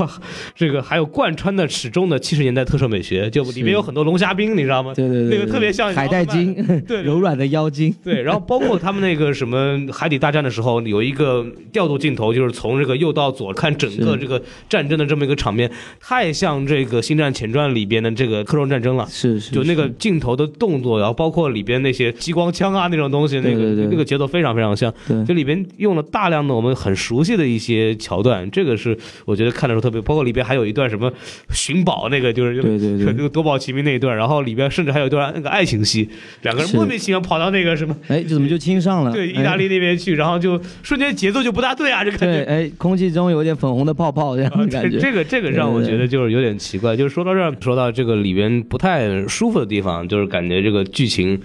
[0.56, 4.94] 这个还有贯穿的始终的七十年代特摄美学，就里面有很多龙虾兵，你知道吗？
[4.96, 6.56] 对对对，那个特别像海带精，
[6.88, 7.04] 对。
[7.04, 19.08] 柔软的妖精，对，然后包括他们那个什么海底大战的时候，有一个调度镜头，就是从这个右到左看整个这个战争的这么一个场面，太像这个《星战前传》里边的这个克隆战争了。
[19.10, 24.94] 是是，就那个镜头的动作，然后包括里边那些激光枪啊那种东西，那个对对对那个节奏非常非常像。
[25.08, 31.12] 对就里边用了大量的我们很熟悉的一些桥段，这个是我觉得看的时候特别，包括里边还有一段什么
[31.52, 36.08] 寻宝那个，就是对对对那个夺宝奇兵那一段，然后里边甚至还有一段那个爱情戏，
[36.44, 37.96] 两个人莫名其妙跑到那个什么。
[38.08, 39.12] 哎，这怎么就亲上了？
[39.12, 42.44] 对，意大利那边去，然后就瞬间节奏就不大对啊，对，觉。
[42.44, 44.90] 哎，空气中有点粉红的泡泡这样感觉。
[44.90, 51.40] 这这个这个让我觉得就是有点奇怪，就是说到这儿，说到这个里边不太舒服的地方，就是感觉这个剧情。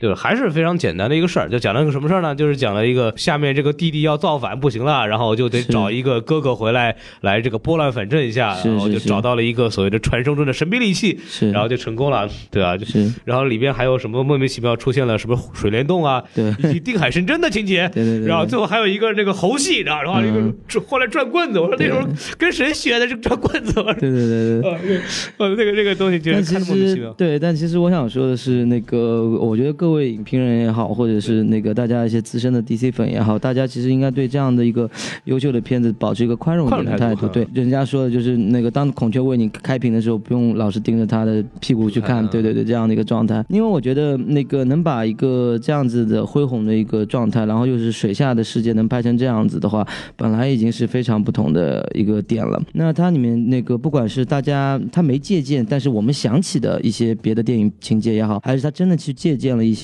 [0.00, 2.34] 就是还是非常简单的一个事儿，就讲了一个什么事儿呢？
[2.34, 20.52] 就是讲了一个下面这个弟弟要造反不行了，然后就得找一个哥哥回来来这个拨乱反正一下，然后就找到了一个所谓的传说中的神秘利器，是，然后就成功了，对啊，就是然后里边还有什么莫名其妙出现了什么水帘洞啊，对以及定海神针的情节，对对对对然后最后还有一个那个猴戏，然后然后那个
[20.86, 22.00] 后来转棍子，我说那时候
[22.38, 23.74] 跟谁学的这个转棍子？
[23.74, 24.70] 对对对对。
[24.70, 27.12] 呃，那个呃，那个东西觉得但其看着莫名其妙。
[27.12, 34.88] 对，但其实我想说的是，那个我觉得各位影评人也好，或者是那个大家一些资深的 DC 粉也好，大家其实应该对这样的一个
[35.24, 37.26] 优秀的片子保持一个宽容的态度。
[37.28, 42.24] 对，人家说的就是那个当孔雀为你开屏的时候，不用老是盯着他的屁股去看。
[42.24, 43.44] 嗯对对对，这样的一个状态。
[43.48, 52.60] 因为我觉得那个能把一个这样子的恢宏的一个状态，然后又是水下的世界能拍成这样子的话，本来已经是非常不同的一个点了。
[52.74, 59.79] 那它里面那个不管是大家他没借鉴，但是我们想起的一些别的电影情节也好，还是他真的去借鉴了一些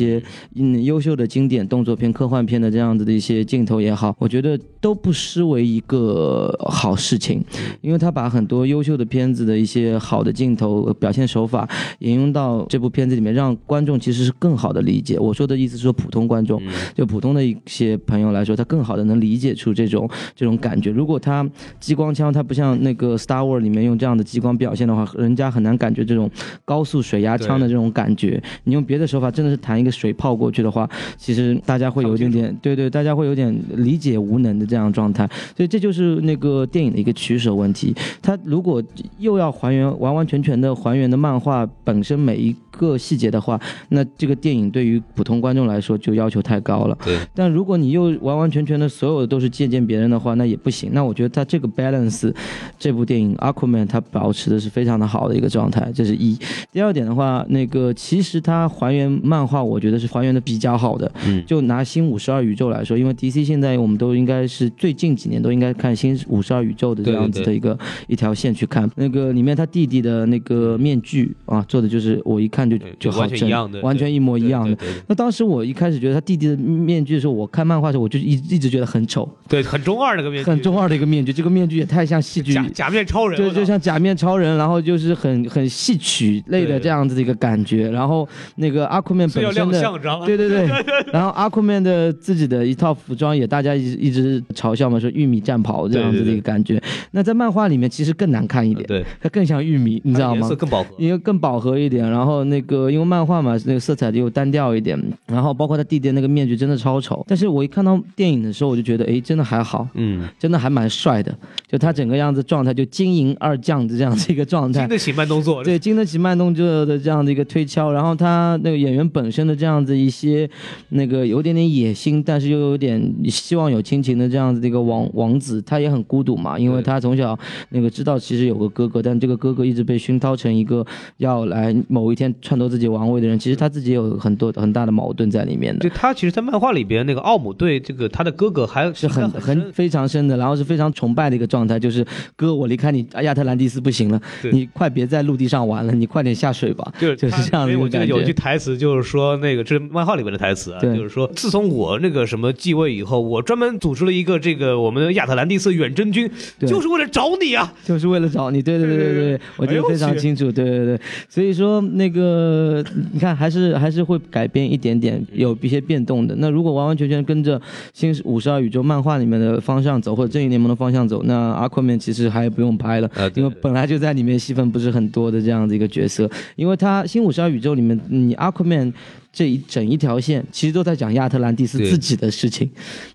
[0.54, 7.42] 嗯优秀的经典动作片、科幻片的这样子的一些镜头也好，我觉得都不失为一个好事情，
[7.80, 11.68] 因为他把很多优秀的片子的一些好的镜头、呃表现手法
[12.00, 15.18] 引用到这部片子里面，让观众其实是更好的理解。
[15.18, 16.60] 我说的意思是说，普通观众，
[16.94, 20.90] 就普通的一些朋友来说，他更好的能理解出这种这种感觉。
[20.90, 26.30] 如果他激光枪，它不像那个 Star War 里面用这样的激光表现的话，人家很难感觉这种
[26.64, 28.42] 高速水压枪的这种感觉。
[28.64, 35.26] 你用别的手法，真的是弹一个水泡过去的话，其实大家会有一点点，对对，大家会有点理解无能的这样状态。
[35.56, 37.94] 所以这就是那个电影的一个取舍问题。
[38.20, 38.82] 它如果
[39.18, 46.98] 又要还原完完全全的还原的漫画本身每一个细节的话，那这个电影对于普通观众来说就要求太高了。
[47.04, 50.90] 对，但如果你又完完全全的所有的都是借鉴别人的话，那也不行。
[50.92, 52.34] 那我觉得它这个 balance，
[52.78, 56.36] 这部电影《Aquaman》它保持的是非常的好的一个状态，这是一。
[56.72, 61.10] 第二点的话，那个其实它还原漫画，我觉得是还原的比较好的。
[61.26, 68.90] 嗯就拿新五十二宇宙来说，因为 DC 现在我们都应该是最近几年都应该看新五十二宇宙的这样子的一个一条线去看。
[68.96, 74.76] 那个里面他弟弟的那个面具啊，做的就是我一看就就好真完全一样的完全一模一样的。
[75.06, 81.32] 那当时我一开始觉得他弟弟的面具的时候，我看漫画的时候，我就一一直觉得很丑，对，很中二那个面具，很中二的一个面具。
[81.32, 87.90] 这个面具也太像戏剧，假假面超人，就就像假面超人，然后就是很很戏曲类的这样子的一个感觉。
[87.90, 90.66] 然后那个阿库曼是要亮本身的相章，对对对，
[91.12, 96.82] 然后阿库曼的自己的一套服装也大家一直一直嘲笑嘛，说玉米战袍这样子的一个感觉。
[97.12, 100.40] 那在漫画里面其实更难看一点，对，它更像玉米，你知道吗？
[100.40, 100.56] 颜色？
[100.56, 107.24] 更饱和，因为更饱和一点，然后那个因为漫画嘛，那个色彩又单调一点，然后包括他弟弟那个面具真的超丑。
[107.28, 111.34] 但是我一看到电影的时候，我就觉得，哎，真的还好，嗯，真的还蛮帅的。
[111.68, 114.80] 就他整个样子状态，就金银二将的这样子一个状态。
[114.80, 120.48] 经，得起慢动作，对，经得起慢动作的这样的一个推敲，然后他那个演员本身的这样子一些
[120.90, 127.38] 那个有点点野心，但是又有点希望有亲情的这样子的一个王王子，他也很孤独嘛，因为他从小
[127.70, 130.84] 那个知道其实有个哥哥，但这个哥哥一直被熏陶成一个
[131.18, 135.90] 要来某一天篡夺自己王位的人，其实他自己有很多很大的矛盾在里面的对。
[135.90, 142.04] 他其实，在漫画里边，那个奥姆对这个他的哥哥还是很很很非常深的，然后是非常崇拜的一个状态，就是
[142.36, 144.20] 哥，我离开你亚特兰蒂斯不行了，
[144.52, 146.92] 你快别在陆地上玩了，你快点下水吧。
[146.98, 157.72] 就是就是这样的一个我觉得感觉有句台词就是说，那个这是漫画里面的台词啊，就是说，自从我那个什么继位以后，我专门组织了一个这个我们的亚特兰蒂斯远征军，就是为了找你啊。
[157.84, 166.34] 就是为了找你，对对对对对，我记得非常清楚，对对对，所以说那个你看还是还是会改变一点点，有一些变动的。
[166.38, 167.60] 那如果完完全全跟着
[167.92, 178.92] 新五十二宇宙漫画里面的方向走，或者正义联盟的方向走，那阿奎曼其实还不用拍了，啊因为本来就在里面戏份不是很多的这样的一个角色，因为他新五十二宇宙里面，你阿奎曼。
[179.36, 182.70] 这一整一条线其实都在讲亚特兰蒂斯自己的事情，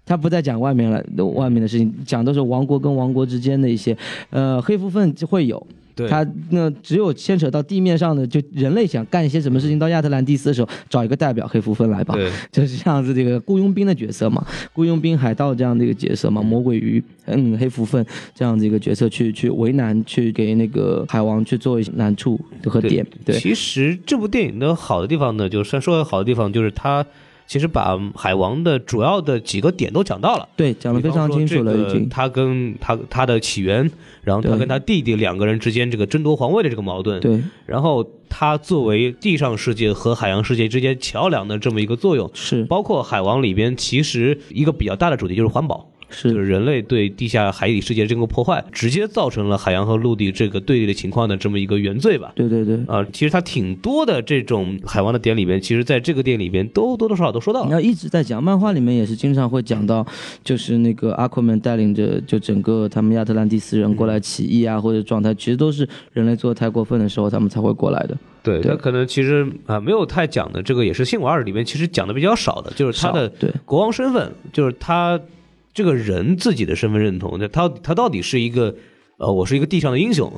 [0.06, 3.98] 他不再讲外面了外面的事情，讲都是王国跟王国之间的一些，
[4.30, 5.66] 呃，黑蝠份就会有，
[6.02, 6.10] 对。
[6.10, 27.06] 他那只有牵扯到地面上的，就人类想干一些什么事情到亚特兰蒂斯的时候，找一个代表黑蝠分来吧，对，就是这样子这个雇佣兵的角色嘛，雇佣兵海盗这样的一个角色嘛，魔鬼鱼，嗯，黑蝠分这样子一个角色去去为难，去给那个海王去做一些难处和点，对，其实这部电影的好的地方呢，就算说好的地方，就是它
[27.52, 30.48] 其实把海王的主要的几个点都讲到了。
[30.56, 32.08] 对，讲的非常清楚了，已经。
[32.08, 33.92] 他跟他他的起源，
[34.24, 45.92] 然后他跟他弟弟两个人之间这个争夺皇位的这个矛盾，对，然后他作为地上世界和海洋世界之间桥梁的这么一个作用，是包括海王里边其实一个比较大的主题就是环保。
[46.12, 52.32] 就是是人类对地下海底世界这个破坏，直接造成了海洋和陆地这个对立的情况的这么一个原罪吧。
[52.36, 52.76] 对对对。
[52.88, 57.68] 啊、其实它挺多的这种海王的点里面，其实在这个电影里边都多多少少都说到了。
[57.68, 60.06] 你要一直在讲，漫画里面也是经常会讲到，
[60.44, 68.18] 就是那个阿奎曼带领着就整个他们亚特兰蒂斯人过来起义啊，或者状态，其实都是人类做的太过分的时候，他们才会过来的。
[68.44, 75.20] 对，对他可能其实啊、没有太讲的，这个也是《信我二》里面其实讲的比较少的，就是他的对国王身份，就是他
[75.74, 78.76] 这个人自己的身份认同，他他到底是一个
[79.18, 80.32] 呃，我是一个地上的英雄，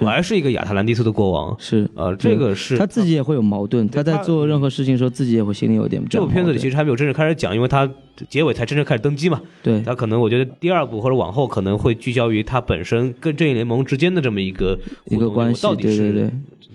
[0.00, 1.88] 我还是一个亚特兰蒂斯的国王，是。
[1.94, 7.88] 呃，这个是他自己也会有矛盾，他在做任何事情的时候，自己也会心里有点这部片子里其实实还没有正式开始讲，因为他
[8.30, 9.40] 结尾才真正开始登基嘛。
[9.62, 9.82] 对。
[9.82, 16.30] 他可能我觉得第二部或者往后可能会聚焦于他本身跟正义联盟之间的这么一个一个关系到，底是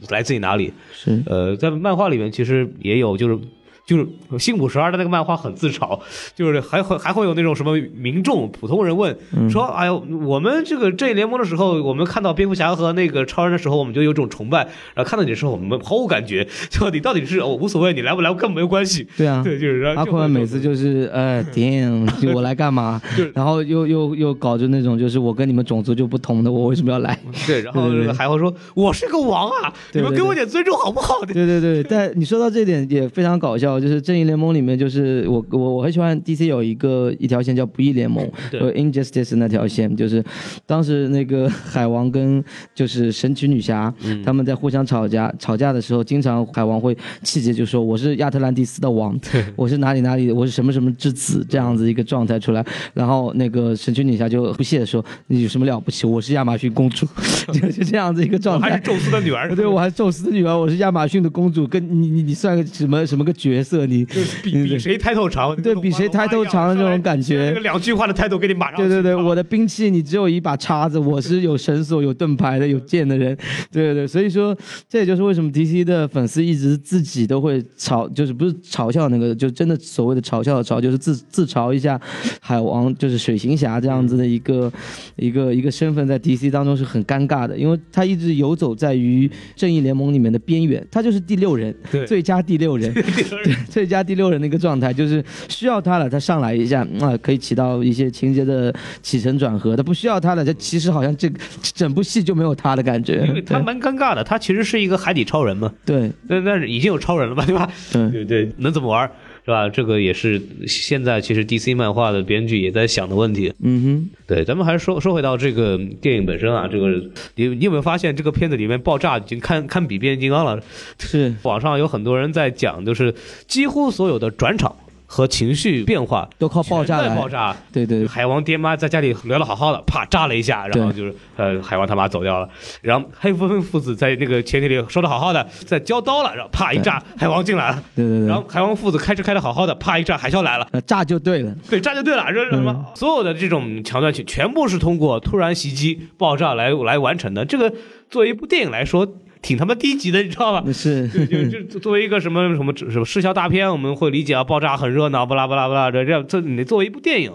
[0.10, 0.72] 来自于哪里？
[0.94, 1.22] 是。
[1.26, 3.40] 呃，在漫画里面其实也有，就是
[3.86, 4.08] 就是
[4.40, 6.00] 新五十二的那个漫画很自嘲，
[6.34, 9.16] 就是还会还会有那种什么民众普通人问、
[9.50, 14.60] 说，哎呦，我们这个正义联盟的时候，我们看到蝙蝠侠和那个超人的时候，我们就有种崇拜，
[14.96, 19.08] 然后看到你的时候，我们毫无感觉，就你到底是哦无所谓，你来不来根本没有关系。
[19.16, 19.42] 对啊。
[19.44, 23.00] 对，就是然后阿奎曼就会有每次就是哎，damn，我来干嘛？
[23.36, 27.20] 然后又又又搞着那种就是我跟你们种族就不同的，我为什么要来？
[27.46, 27.84] 对，然后
[28.18, 31.24] 还会说，我是个王啊，你们给我点尊重好不好？
[31.26, 40.24] 对对对，但你说到这点也非常搞笑，就是正义联盟里面，就是我我我很喜欢 DC 有一个一条线叫不义联盟，对有 Injustice 那条线，就是
[40.66, 49.16] 当时那个海王跟就是神奇女侠、嗯他们在互相吵架，吵架的时候，经常海王会气节就说我是亚特兰蒂斯的王，
[49.56, 57.06] 我是哪里哪里，我是什么什么之子这样子一个状态出来，然后那个神奇女侠就不屑的说你有什么了不起，我是亚马逊公主，
[57.54, 58.84] 就是这样子一个状态还是。
[58.86, 63.65] 宙斯的女儿，对，我还是宙斯的女儿，我是亚马逊的公主，跟你你你算个什么什么个角色？
[63.88, 68.78] 你就是比比谁抬头长，对比谁抬头长的这种感觉那个两句话的抬头给你马上。
[68.78, 73.36] 对对对，啊我的兵器你只有一把叉子，我是有绳索、有盾牌的、有剑的人。
[73.72, 74.56] 对对对，所以说
[74.88, 82.00] 这也就是为什么 DC 的粉丝一直自己都会嘲，就是不是嘲笑那个，就真的所谓的嘲笑的嘲，就是自自嘲一下
[82.40, 84.72] 海王，就是水行侠这样子的一个
[85.16, 92.94] 一个一个身份，在 DC 当中是很尴尬的，因为他一直游走在于正义联盟里面的边缘，他就是第六人，对最佳第六人。
[92.94, 99.76] 对， 最佳第六人的一个状态，就是需要他了，他上来一下，嗯啊、可以起到一些情节的起承转合。
[99.76, 101.32] 他不需要他了，他其实好像这
[101.62, 103.42] 整部戏就没有他的感觉因为。
[103.42, 107.72] 他蛮尴尬的，他其实是一个海底超人嘛，对那那是已经有超人了吧，对吧？
[107.92, 109.10] 对对对，能怎么玩
[109.46, 109.70] 是吧？
[109.70, 113.54] 这个也是现在其实 DC 漫画的编剧也在想的问题。
[113.62, 116.90] 嗯哼对，咱们还是说说回到这个电影本身啊，这个
[117.36, 120.56] 你你有没有发现这个片子里面爆炸已经堪堪比变形金刚了？
[120.56, 120.64] 哼，
[121.00, 123.14] 是网上有很多人在讲，就是
[123.48, 124.76] 几乎所有的转场
[125.06, 127.30] 和情绪变化都靠爆炸来爆。
[127.30, 127.56] 炸。
[127.72, 132.50] 对对海王爹妈在家里聊得好好的，啪炸了一下，然后就是呃海王他妈走掉了，
[132.82, 140.68] 然后黑夫妇父子在那个前庭里说的好好的，在交刀了，然后啪一炸，海王进来了，对对对然后海王父子开车开的好好的，啪一炸，海啸来了。
[140.72, 141.56] 呃炸就对了。
[141.70, 142.86] 对，炸就对了，这是什么？
[142.96, 147.44] 所有的这种桥段全全部是通过突然袭击、爆炸来来完成的。
[147.44, 147.72] 这个
[148.10, 149.08] 作为一部电影来说，
[149.42, 150.64] 挺他妈低级的，你知道吧？
[150.74, 156.04] 是就就就作为一个什么什么什么视效大片，我们会理解啊，爆炸很热闹，巴拉巴拉巴拉的。
[156.06, 157.32] 这样，这你作为一部电影，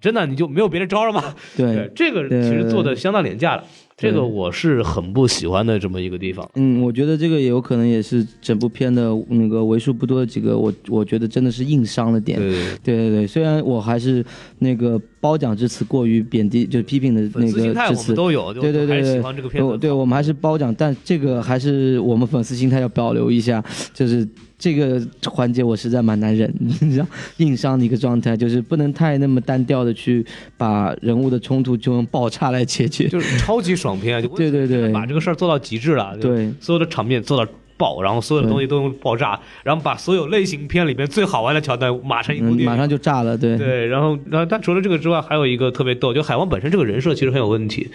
[0.00, 1.34] 真的你就没有别的招了吗？
[1.56, 3.64] 对，这个其实做的相当廉价了。
[3.96, 6.48] 这个我是很不喜欢的这么一个地方。
[6.54, 12.38] 嗯，我觉得这个也有可能也是整部片的那个为数不多的几个，我我觉得真的是硬伤的点。
[12.38, 12.52] 对
[12.84, 14.24] 对对，虽然我还是
[14.60, 18.16] 那个褒奖之词过于贬低，就批评的那个之词们。
[18.16, 19.76] 都有，对对对对，喜欢这个片子。
[19.78, 23.62] 对，我们还是褒奖，但这个还是我们粉丝心态要保留一下，
[23.92, 24.26] 就是
[24.58, 27.06] 这个环节我实在蛮难忍，你知道，
[27.38, 30.24] 硬伤的一个状态，就是不能太那么单调的去
[30.56, 33.08] 把人物的冲突就用爆炸来解决。
[33.08, 34.20] 就是超级爽片啊！
[34.20, 36.16] 就 对对对把这个事儿做到极致了。
[36.18, 42.66] 对所有的场面做到爆，然后所有的东西都用爆炸，然后把所有类型片里面最好玩的桥段码成一部嗯，电影。
[42.66, 47.88] 马上就炸了，对，对，然后，然后，但除了这个之外，还有一个特别逗，就海王本身这个人设其实很有问题，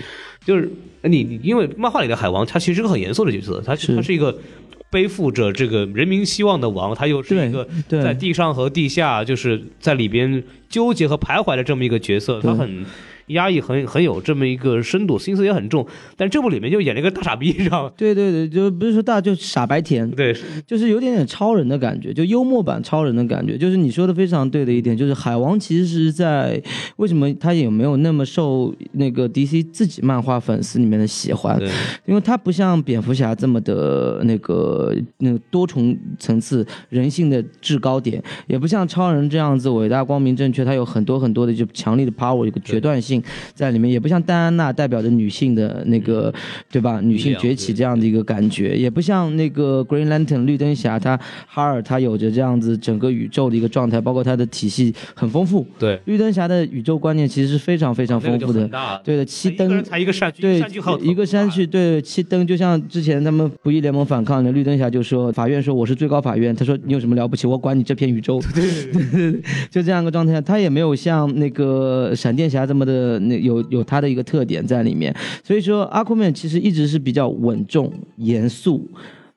[0.46, 0.72] 就是
[1.02, 4.36] 你你因为漫画里的海王他其实是个很严肃的角色，他是他是一个
[4.90, 12.86] 背负着这个人民希望的王，他又是一个在地上和地下就是在里边纠结和徘徊的这么一个角色，他很
[13.28, 15.86] 压抑，很很有这么一个深度，心思也很重。
[16.18, 17.92] 但这部里面就演了一个大傻逼，你知道吗？
[17.96, 20.36] 对对对，就不是说大，就傻白甜，对，
[20.68, 23.58] 就是有点点超人的感觉，就幽默版超人的感觉。
[23.58, 26.62] 就是你说的非常对的一点，就是海王其实是在
[26.98, 31.60] 为什么他也没有那么受那个 DC 自己漫画粉丝里面的喜欢，
[32.06, 43.13] 因为他不像蝙蝠侠这么的那个那个多重层次人性的制高点，也不像超人这样子伟大、光明、正确，他有很多很多的就强力的 power，一个决断性
[43.54, 46.34] 在里面，也不像戴安娜代表着女性的那个，
[46.72, 47.02] 对吧？
[47.02, 55.66] 女性崛起这样的一个感觉，也不像那个 Green Lantern 绿灯侠，他哈尔他有着这样子整个宇宙的一个状态，包括他的体系很丰富。
[55.78, 58.70] 对，绿灯侠的宇宙观念其实是非常非常丰富的
[59.04, 60.60] 对的，七灯他一个人才一个山区，对
[61.02, 78.90] 一个山区，对七灯，就像之前他们不义联盟反抗的绿灯侠就说，法院说我是最高法院，他说你有什么了不起，我管你这片宇宙，对对对， 就这样一个状态，他也没有像那个闪电侠这么的呃那有有他的一个特点在里面，所以说阿库曼其实一直是比较稳重严肃。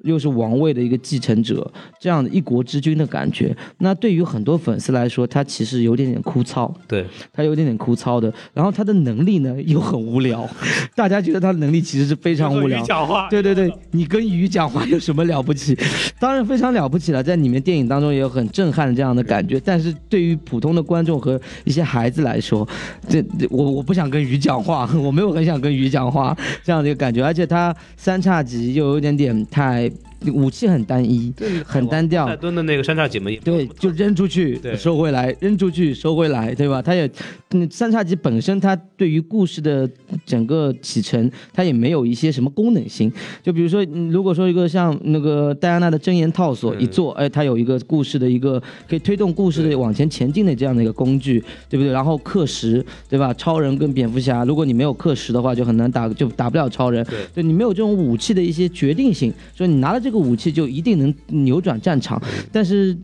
[0.07, 3.55] 又是王位的一个继承者，这样的一国之君的感觉。
[3.79, 8.33] 那对于很多粉丝来说，他其实有点点枯燥，对，他有点点枯燥的。
[8.55, 10.49] 然后他的能力呢又很无聊，
[10.95, 12.83] 大家觉得他的能力其实是非常无聊。
[12.85, 15.77] 讲话，对对对，你跟鱼讲话有什么了不起？
[16.19, 19.61] 当然非常了不起了，在里面电影当中也有很震撼的这样的感觉。
[19.65, 22.67] 但是对于普通的观众和一些孩子来说，
[23.09, 27.25] 这这我我不想跟鱼讲话， 我没有很想跟鱼讲话这样的一个感觉。
[27.25, 30.16] 而且他三叉戟又有点点太 Amen.
[30.33, 31.33] 武器很单一，
[31.65, 32.37] 很单调赛。
[32.37, 36.81] 敦的那个三叉戟嘛也对，就扔出去对收回来，扔出去收回来，对吧？
[36.83, 37.11] 它也，
[37.51, 39.89] 嗯，三叉戟本身它对于故事的
[40.25, 43.13] 整个启程，它也没有一些什么功能性。
[43.43, 51.93] 就比如说，嗯如果说一个像那个戴安娜的真言套索嗯一做，哎，它有一个故事的一个可以推动故事的往前前进的这样的一个工具，对不对？
[51.93, 53.33] 然后刻石，对吧？
[53.35, 57.05] 超人跟蝙蝠侠，如果你没有刻石的话，就很难打，就打不了超人。
[57.05, 61.13] 对对你没有这种武器的一些决定性，所以你拿了这个武器就一定能
[61.45, 62.23] 扭转战场。
[62.53, 62.97] 但是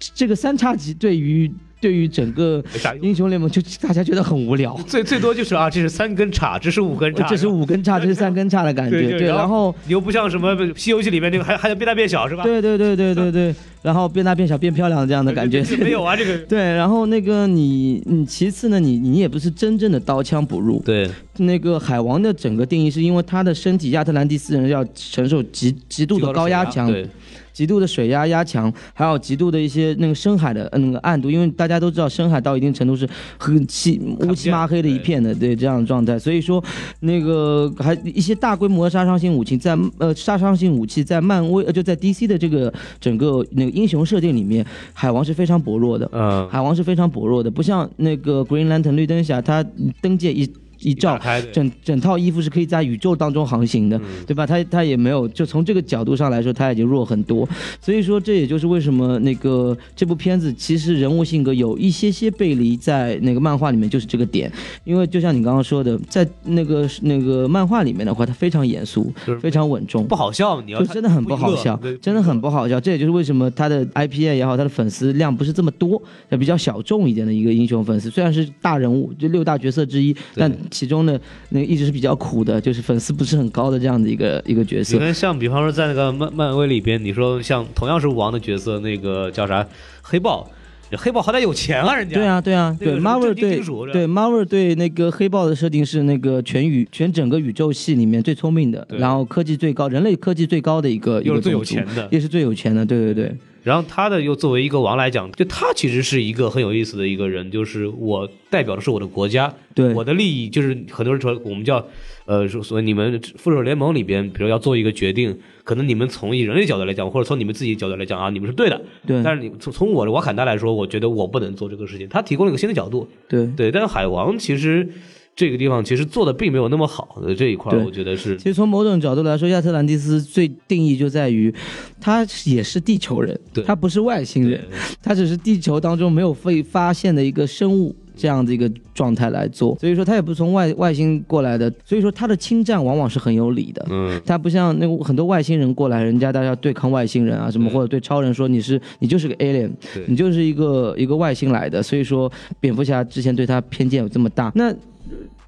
[0.00, 1.48] 这个三叉戟对于
[1.80, 2.60] 对于整个。
[3.00, 4.74] 英雄联盟就大家觉得很无聊。
[4.84, 12.42] 最最多就是啊，这是三根叉，这是五根叉，这是五根叉，这是三根叉的感觉，对，然然后你又不像什么《西游记》里面那个还还能变大变小是吧？
[12.42, 13.54] 对对对对对对，
[13.84, 16.38] 然后变大变小变漂亮这样的感觉，这 没有啊，这个。
[16.48, 21.10] 对，然后那个你你其次呢，你你也不是真正的刀枪不入，对。
[21.36, 27.06] 那个海王的整个定义是因为他的身体亚特兰蒂斯人要承受极极度的高压强，对
[27.54, 36.62] 极度的水压压强，还有极度的一些那个深海的呃那个暗度，因为大家都知道深海到一定程度是很漆乌漆麻黑的一片的，对这样的状态，所以说
[37.00, 49.64] 那个还一些大规模的杀伤性武器在呃杀伤性武器在漫威呃就在 DC 的这个整个那个英雄设定里面，海王是非常薄弱的，嗯，海王是非常薄弱的，不像那个 Green Lantern 绿灯侠，他
[50.02, 50.50] 灯界一
[50.84, 51.18] 一照
[51.52, 54.46] 整整套衣服是可以在宇宙当中航行的，对吧？
[54.46, 57.48] 他他也没有，就从这个角度上来说，他已经弱很多。
[57.80, 64.50] 所以说，这也就是为什么那个这部片子其实人物性格有一些些背离，在那个漫画里面就是这个点。
[64.84, 70.14] 因为就像你刚刚说的，在那个那个漫画里面的话，他非常严肃，非常稳重不。
[70.14, 72.80] 好笑，你要就真的很不好笑，真的很不好笑。
[72.80, 78.08] 这也就是为什么他的 IPA 也好，他的粉丝量不是这么多，也比较小众一点的一个英雄粉丝。
[78.10, 81.18] 虽然是大人物，就六大角色之一，但其中的，
[81.50, 84.94] 那一直是比较苦的，就是粉丝不是很高的这样的一个一个角色。
[84.94, 89.64] 你看，像比方说在那个漫漫威里边，你说像同样是王的角色，那个叫啥
[90.02, 90.50] 黑豹，
[90.92, 93.60] 黑豹好歹有钱啊，人家对，啊，对啊，对 Marvel 对
[93.92, 102.08] 对 Marvel 对那个黑豹的设定是那个全宇全整个宇宙系里面最聪明的，然后科技最高，人类科技最高的一个又是最有钱的。
[102.10, 103.34] 也是最有钱的，对对对。
[103.62, 111.82] 然后他的又作为一个王来讲，就他其实是一个很有意思的一个人，就是我代表的是我的国家，对我的利益，就是很多人说我们叫，
[112.26, 119.22] 呃，说所以你们复仇者联盟里边，比如要做一个决定，可能你们从以人类角度来讲，或者从你们自己角度来讲啊，你们是对的，对。
[119.22, 122.08] 但是你从从我的瓦坎达来说，我觉得我不能做这个事情。
[122.08, 123.46] 他提供了一个新的角度，对。
[123.48, 124.88] 对，但是海王其实
[125.36, 128.38] 这个地方其实做的并没有那么好的这一块，我觉得是。
[128.38, 131.54] 其实从某种角度来说，亚特兰蒂斯最定义就在于，
[132.00, 134.64] 他也是地球人对，他不是外星人，
[135.02, 137.94] 他只是地球当中没有被发现的一个生物。
[138.16, 143.84] 这样的一个状态来做，所以说他也不是从外外星过来的，所以说他的侵占往往是很有理的。
[143.90, 149.70] 嗯，他不像那个很多外星人过来，人家大家对抗外星人啊什么，或者对超人说你是你就是个 alien，
[150.06, 154.52] 你就是一个一个外星来的，所以说蝙蝠侠之前对他偏见有这么大。
[154.54, 154.72] 那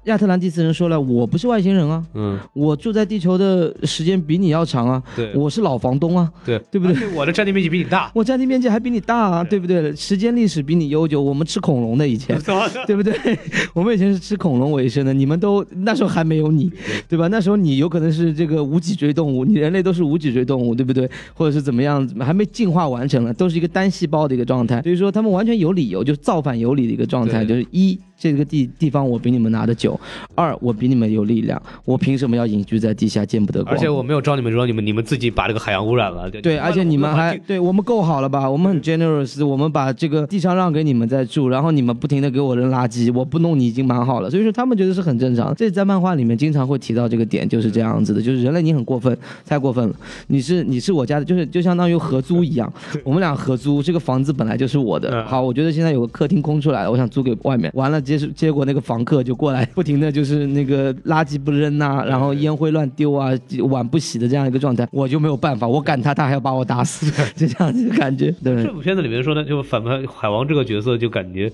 [0.07, 7.07] 亚特兰蒂斯人说了，我不是外星人啊，嗯，我住在地球的时间比你要长啊，对我是老房东啊，对对不对？
[7.13, 9.95] 我的占地面积比你大， 我占地面积还比你大啊，对不对？
[9.95, 12.39] 时间历史比你悠久，我们吃恐龙的以前，
[12.87, 13.13] 对不对？
[13.73, 16.71] 我们以前是吃恐龙为生的，你们都那时候还没有你，
[17.07, 17.27] 对吧？
[17.27, 21.09] 那时候你有可能是这个无脊椎动物，你人类都是无脊椎动物，对不对？
[21.33, 24.81] 或者是怎么样，还没进化完成了，都是一个单细胞的一个状态。
[24.81, 27.99] 所以说他们完全有理由，就是造反有理的一个状态，就是一。
[28.17, 29.99] 这个地地方我比你们拿的久，
[30.33, 33.75] 二我比你们有力量，我凭什么要隐居在地下见不得光？
[33.75, 38.49] 而且我没有招你们惹你们你们自己把这个海洋污染了，对，而且你们还对我们够好了吧？
[38.49, 44.29] 我们很 generous，我们把这个地上让给你们在住，然后你们不停的给我扔垃圾，我不弄你已经蛮好了。
[44.29, 45.53] 所以说他们觉得是很正常。
[45.55, 49.15] 这在漫画里面经常会提到这个点，就是这样子的，就是人类你很过分，
[49.45, 49.95] 太过分了。
[50.27, 52.71] 你是你是我家的，就是就相当于合租一样，
[53.05, 55.09] 我们俩合租，这个房子本来就是我的。
[55.11, 57.71] 嗯好，我觉得现在有个客厅空出来了，我想租给外面。
[57.75, 63.31] 完了，结结果那个房客就过来，不停的就是那个垃圾不扔呐、然后烟灰乱丢啊，
[63.69, 68.33] 碗不洗的这样一个状态，我就没有办法，我赶他，他还要把我打死， 就这样子的感觉。
[68.43, 71.51] 对这部片子里面说呢，就反派海王这个角色就感觉，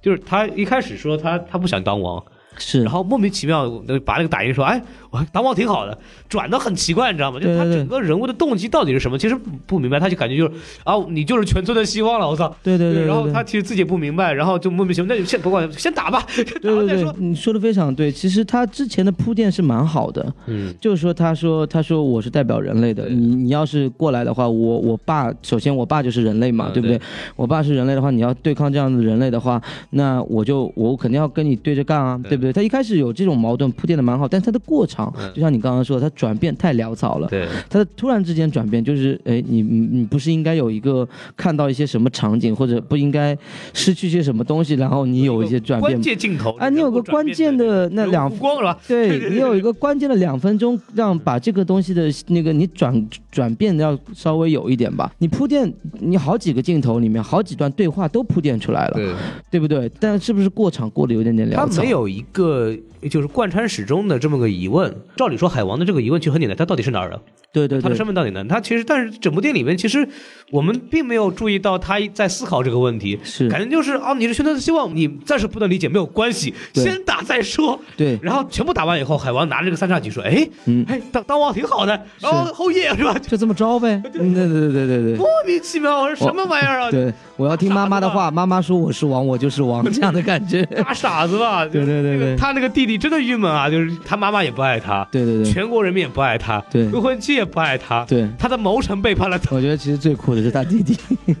[0.00, 2.22] 就是他一开始说他他不想当王，
[2.58, 4.80] 是然后莫名其妙地把那个打印说，哎，
[5.10, 5.96] 我当王挺好的，
[6.28, 7.38] 转的很奇怪，你知道吗？
[7.40, 10.52] 就他整个人物的动机到底是什么，其实不不明白，他就感觉就是
[10.84, 12.54] 啊，你就是全村的希望了，我操。
[12.62, 17.14] 对对对对然后他其实自己也不明白，然后就莫名其妙，那就先不管，先打吧，打对对对完再说，。
[17.18, 18.10] 你说的非常对。
[18.10, 27.04] 其实他之前的铺垫是蛮好的，嗯，就是说，他说，他说我是代表人类的，对你你要是过来的话，我我爸首先我爸就是人类嘛，嗯对不对对？
[27.36, 32.45] 我爸是人类的话，你要对抗这样的人类的话，那我就我肯定要跟你对着干啊，对对不对？
[32.52, 37.28] 他一开始有这种矛盾铺垫的蛮好，但他的过场嗯就像你刚刚说的，他转变太潦草了。
[37.28, 43.36] 对，他的突然之间转变，就是哎，你你你不是应该有一个看到一些什么场景，或者不应该
[43.72, 46.02] 失去些什么东西，然后你有一些转变关。
[46.02, 48.78] 键镜头啊你有个关键的那两光是吧？
[48.86, 55.12] 对 你有一个关键的两分钟，让把这个东西的那个你转转变要稍微有一点吧。
[55.18, 59.12] 你铺垫，你好几个镜头里面好几段对话都铺垫出来了，对，
[59.52, 59.90] 对不对？
[59.98, 61.82] 但是不是过场过得有点点潦草？
[61.82, 62.76] 没有一个
[63.08, 64.94] 就是贯穿始终的这么个疑问。
[65.16, 67.20] 照理说，海王的这个疑问其实很简单，他到底是哪儿的？
[67.52, 68.44] 对对对他的身，份到底呢？
[68.46, 70.06] 他其实，但是整部电影里面，其实
[70.50, 77.80] 我们并没有注意到他在思考这个问题，是感觉就是哦，你是全村的希望，你暂时不能理解没有关系，先打再说。
[77.96, 83.16] 对然后全部打完以后，海王拿着这个三叉戟说：“哎，嗯哎，当当王挺好的，然后后夜是吧？
[83.18, 84.02] 就这么着呗。
[84.18, 85.26] 嗯对对对对对对莫。
[85.46, 86.90] 名其妙，我说什么玩意儿啊？
[86.90, 90.64] 对， 我要听妈妈的话，妈妈说我是王，我就是王，这样的感觉。
[90.82, 91.64] 大傻子吧？
[91.64, 99.54] 对对对对他那个弟弟真的郁闷啊，就是他妈妈也不爱他，对对对全国人民也不爱他，对未婚妻也不爱他，对他的谋臣背叛了他。
[99.56, 100.96] 我觉得其实最酷的是他弟弟，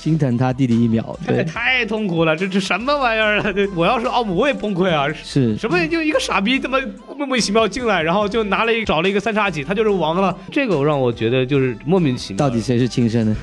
[0.00, 1.16] 心疼他弟弟一秒。
[1.26, 3.52] 太对，太痛苦了，这这什么玩意儿啊？
[3.52, 5.08] 这我要是奥姆，我也崩溃啊！
[5.22, 6.78] 是什么就一个傻逼，他妈
[7.16, 10.36] 莫名其妙进来，然后就拿了一找了一个三叉戟，他就是王了。
[10.50, 12.38] 这个让我觉得就是莫名其妙。
[12.38, 13.34] 到底谁是亲生的？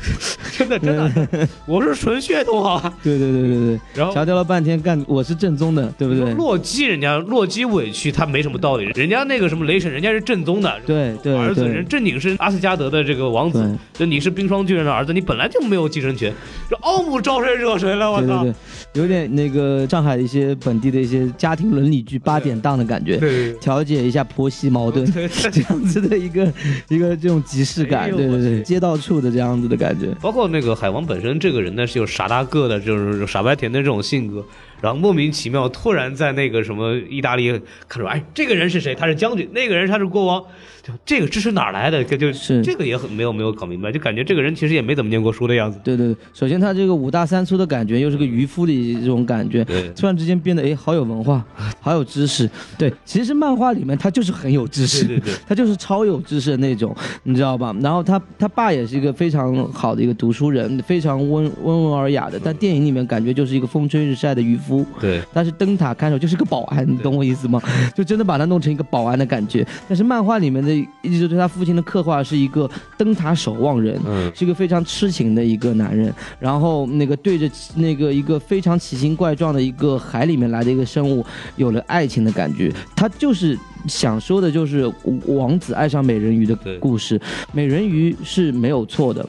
[0.58, 2.94] 真 的真的， 我是纯血统好吧？
[3.04, 3.80] 对对对对对。
[3.94, 6.34] 然后强调了半天，干我是正宗的，对不对？
[6.34, 10.80] 洛基人家洛基委屈他没什么道理，人家那个什么雷神，人家是正宗的。
[10.86, 16.32] 对对儿子人正经是阿斯加德的这个王子对，就你是冰霜巨人的儿子，你本来就没有继承权。
[16.70, 18.12] 这奥姆招谁惹谁了？
[18.12, 18.46] 我操！
[18.94, 25.06] 有点那个上海一些本地的一些家庭伦理剧八点档的感觉，对调解一下婆媳矛盾，
[25.52, 26.52] 这样子的一个
[26.90, 30.08] 一个这种即视感，对对，街道处的这样子的感觉。
[30.22, 34.44] 包括那个海王本身这个人呢，是有傻大个的，就是傻白甜的这种性格，
[34.82, 37.52] 然后莫名其妙突然在那个什么意大利
[37.88, 38.96] 看出，哎，这个人是谁？
[38.96, 40.44] 他是将军，那个人他是国王，
[40.82, 42.04] 就这个知识哪来的？
[42.04, 45.80] 就是这个也很没有没有搞明白，就感觉这个人其实也没怎么念过书的样子。
[45.84, 51.46] 对对对，首先他这个五大三粗的感觉，又是个渔夫的这种感觉，对突然之间变得哎，好有文化，
[51.80, 52.50] 好有知识。
[52.78, 57.76] 对，其实漫画里面他就是很有知识，对对对 他就是超有知识的那种，你知道吧？
[57.82, 64.86] 然后他他爸也是一个非常好的一个读书人，非常温温文尔雅的，但电影里面感觉就是一个风吹日晒的渔夫。
[65.00, 67.62] 对，但是灯塔看守，就是个保安，你懂我意思吗？
[67.96, 69.66] 就真的把他弄成一个保安的感觉。
[69.88, 70.69] 但是漫画里面的
[71.02, 74.32] 一直对他父亲的刻画是一个灯塔守望人，嗯。
[74.36, 83.58] 是一个非常痴情的一个男人，然后那个对着那个一个非常奇形怪状的一个海里面来的一个生物有了爱情的感觉，他就是。
[83.88, 84.92] 想说的就是
[85.26, 87.18] 王子爱上美人鱼的故事，
[87.54, 89.26] 美人鱼是没有错的，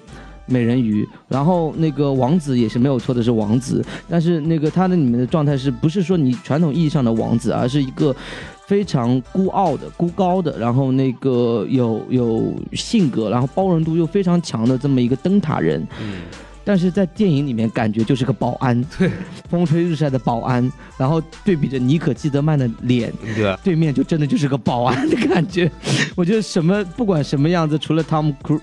[0.47, 8.15] 美人鱼，然后那个王子也是没有错的，是王子，但是那个他的里面的状态是不是说你传统意义上的王子，而是一个
[8.71, 15.85] 非常孤傲的、孤高的，然后那个有有性格，然后包容度又非常强的这么一个灯塔人。
[16.01, 16.23] 嗯，
[16.65, 19.11] 但是在电影里面感觉就是个保安，对，
[19.49, 23.57] 风吹日晒的保安，然后对比着妮可基德曼的脸，对？
[23.65, 25.71] 对面就真的就是个保安的感觉。
[26.15, 28.59] 我觉得什么不管什么样子，除了汤姆克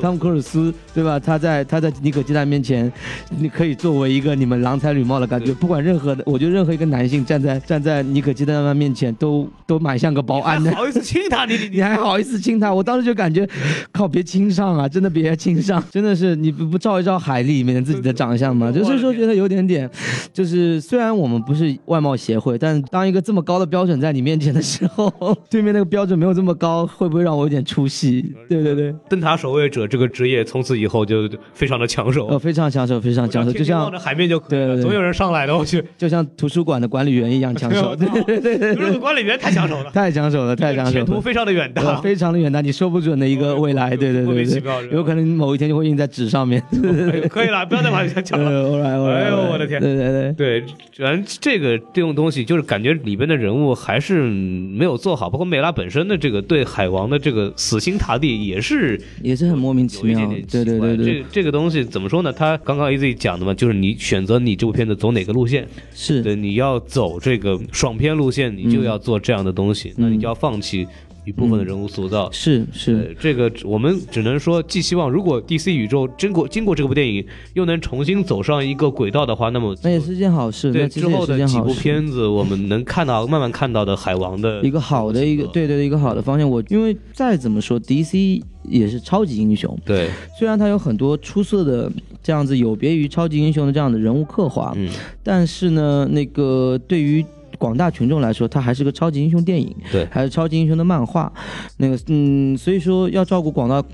[0.00, 1.18] 汤姆克鲁斯，对吧？
[1.18, 2.90] 他在他在妮可基德曼面前，
[3.30, 5.52] 你可以作为一个你们郎才女貌的感觉。
[5.54, 10.76] 不管任何的，我觉得任何一个男性站在站在妮可基德曼面前，都都蛮像个保安的还。
[10.76, 11.44] 好意思亲他？
[11.46, 12.72] 你 你你还好意思亲他？
[12.72, 13.48] 我当时就感觉，
[13.92, 14.88] 靠，别亲上啊！
[14.88, 18.70] 真的别亲上，真的是你不不照一照海里面自己的长相吗？
[18.72, 19.88] 就是说觉得有点点，
[20.32, 25.12] 就是虽然我们不是外貌协会，但当一个这么高的标准在你面前的时候，
[25.48, 28.34] 对面那个标准没有这么高，会不会让我有点出戏？
[28.48, 35.56] 对对对，灯塔守卫者这个职业从此以后就非常的抢手呃，，非常抢手，非常抢手，就像海面就可以了，对对对总有人上来的。
[35.56, 41.04] 我去，就像图书馆的管理员一样抢手， 对 对对对图书馆管理员太抢手了，太抢手了，太抢手了。
[41.04, 42.00] 前途非常的远呃大。
[42.00, 46.62] 非常的远大，你说不准的一个未来，对对对有可能某一天就会印在纸上面。
[46.72, 48.50] 哎呦可以了，不要再往下讲了。
[48.82, 50.64] 哎呦我的天对对对，对，
[50.98, 60.26] 反正这个这种东西，就是感觉里边的人物还是没有做好，包括美拉本身的这个对海王的这个死心塌地，也是也是很莫名其妙。
[60.26, 60.60] 对。
[60.64, 62.32] 对对对，这这个东西怎么说呢？
[62.32, 70.86] 他刚刚 AZ 讲的嘛，就是你选择你这部片子走哪个路线，是对，你要走这个爽片路线，你就要做这样的东西，那你就要放弃
[71.24, 72.30] 一部分的人物塑造。
[72.30, 80.72] 是是，对，这个我们只能说，寄希望如果 DC 宇宙经过经过这部电影，又能重新走上一个轨道的话，那么那也是件好事。
[80.72, 81.74] 对之后的几部。
[81.80, 86.48] 片子，我们能看到慢慢看到的海王的一个好的一个，对对对，一个好的方向。
[86.48, 91.90] 我因为再怎么说，DC 也是超级英雄，对， 虽然它有很多出色的
[92.22, 94.90] 这样子有别于超级英雄的这样的人物刻画，嗯，
[95.22, 97.24] 但是呢，那个对于
[97.60, 101.30] 广大群众来说，它还是个超级英雄电影，对还是超级英雄的漫画。
[101.76, 103.84] 那个，嗯，所以说要照顾广大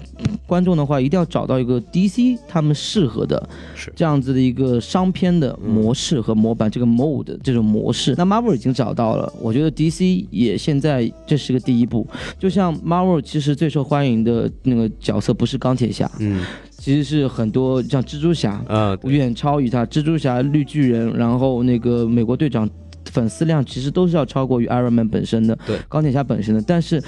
[0.46, 8.14] 观众的话，一定要找到一个 DC 他们适合的是这样子的一个商片的模式和模板，这个 mode 这种模式。
[8.16, 12.06] 那 Marvel 已经找到了，我觉得 DC 也现在这是个第一步。
[12.38, 16.44] 就像 Marvel 其实最受欢迎的那个角色不是钢铁侠，嗯
[16.78, 19.84] 其实是很多像蜘蛛侠，啊，对远超于他。
[19.86, 22.68] 蜘蛛侠、绿巨人，然后那个美国队长，
[23.10, 26.62] 粉丝量其实都是要超过于 Iron Man 本身的，对钢铁侠本身的。
[26.66, 27.02] 但是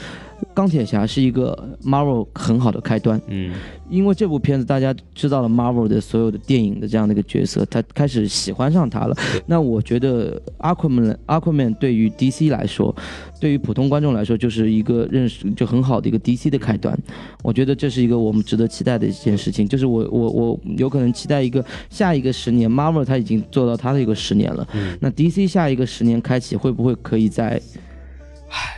[0.54, 3.54] 钢铁侠是一个 Marvel 很好的开端，嗯。
[3.90, 9.16] 因为这部片子大家知道了 Marvel 的所有的电影的这样的一个角色，他开始喜欢上他了。
[9.46, 12.94] 那我觉得 Aquaman Aquaman 对于 DC 来说，
[13.40, 16.94] 对于普通观众来说，就是一个认识就很好的一个 DC 的开端。
[17.42, 27.58] 我觉得这是一个我们值得期待的一件事情，就是我我我有可能期待一个下一个十年，Marvel 他已经做到他的一个十年了，嗯，那 DC 下一个十年开启会不会可以在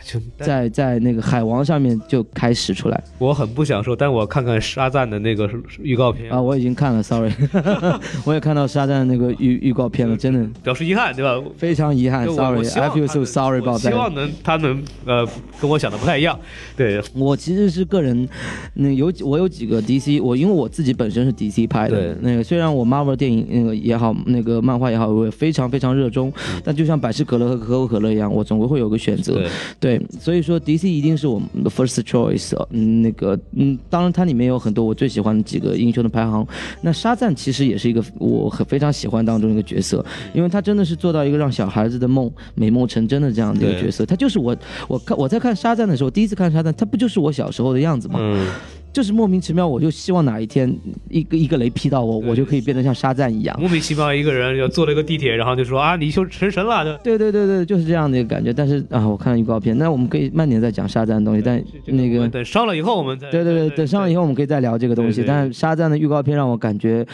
[0.39, 3.03] 在在那个海王上面就开始出来。
[3.17, 5.49] 我很不想说，但我看看沙赞的那个
[5.81, 6.31] 预告片。
[6.31, 6.41] 啊？
[6.41, 7.31] 我已经看了，sorry，
[8.25, 10.47] 我也看到沙赞那个预预告片了，真的。
[10.63, 11.41] 表示遗憾，对吧？
[11.57, 13.89] 非常遗憾，sorry，I feel so sorry 我 about 希。
[13.93, 15.27] 望能他能呃
[15.59, 16.39] 跟我想的不太一样，
[16.75, 18.27] 对，我其实是个人，
[18.75, 26.31] 那有我有几个 DC，我因为我自己本身是 DC 拍的对，那个虽然我 Marvel 电影那个也好，那个漫画也好，我也非常非常热衷，
[26.63, 29.33] 但就像百事可乐和可口可乐一样，我总归会有个选择。
[29.79, 32.55] 对，对，所以说 DC 一定是我们的 first choice。
[32.71, 36.45] 嗯，那个，嗯，当然它里面有很多我最喜欢的几个英雄的排行。
[36.81, 44.05] 那沙赞其实也是一个我很非常喜欢当中一个角色，因为他真的是做到一个让小孩子的梦美梦成真的这样的一个角色。
[44.05, 44.55] 他就是我，
[44.87, 48.19] 我看我在看沙赞的时候，第一次看沙赞，他不就是我小时候的样子吗？
[48.21, 48.47] 嗯，
[48.91, 50.75] 就是莫名其妙，我就希望哪一天
[51.09, 53.57] 一个一个雷劈到我，我就可以变得像沙赞一样。
[53.59, 57.11] 莫名其妙一个人就坐了一个地铁，然后就说啊，你就成神了，对。
[57.11, 58.51] 对对对对，就是这样的一个感觉。
[58.51, 61.41] 但是啊，我看了预告片，那我们可以慢点再讲沙赞的东西。
[61.41, 65.23] 但那个等上了以后我们再对对对，等上了以后，我们可以再聊这个东西。
[65.25, 67.05] 但是沙赞的预告片让我感觉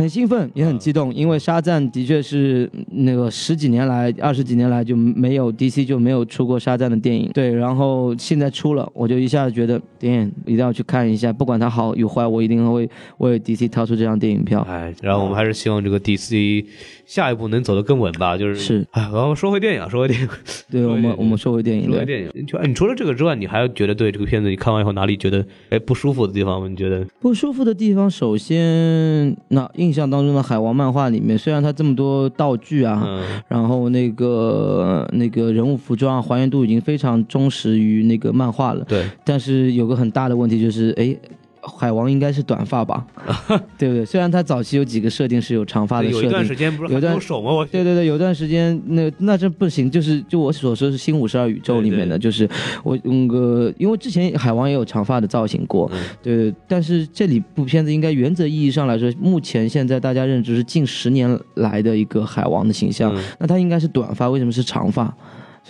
[0.00, 7.30] 很兴奋，也很激动，因为沙赞的确是那个十几年来、二十几年来就没有 DC 就没有出过沙赞的电影。
[7.34, 12.88] 对，然后现在出了，我就一下子觉得电影一定要去看一下，不管它好与坏，我一定会
[13.18, 14.62] 为 DC 掏出这张电影票。
[14.62, 16.64] 哎，然后我们还是希望这个 DC
[17.10, 20.28] 下一步能走得更稳吧，就是是，哎，然后说回电影啊，说回电影，
[20.70, 21.90] 对我们我们说回电影。
[21.90, 26.68] 说回电影， 就哎，你除了这个之外，你还觉得对这个片子你看完以后哪里觉得哎不舒服的地方吗？
[26.68, 27.04] 你觉得？
[27.18, 41.16] 不舒服的地方，首先，那印象当中的海王漫画里面，虽然它这么多道具啊，嗯，然后那个那个人物服装啊还原度已经非常忠实于那个漫画了，对，但是有个很大的问题就是，哎。
[41.62, 43.06] 海王应该是短发吧，
[43.76, 44.04] 对不对？
[44.04, 47.52] 虽然他早期有几个设定是有长发的设定有一段，时间不是有段还有手吗？
[47.52, 52.48] 我对对对，有段时间那那这不行，就是就我所说是新五十二宇宙里面的，就是
[52.82, 65.14] 我那个，因为之前海王也有长发的造型过，嗯对，但是这里部片子应该原则意义上来说，目前现在大家认知是近十年来的一个海王的形象，嗯那他应该是短发，为什么是长发？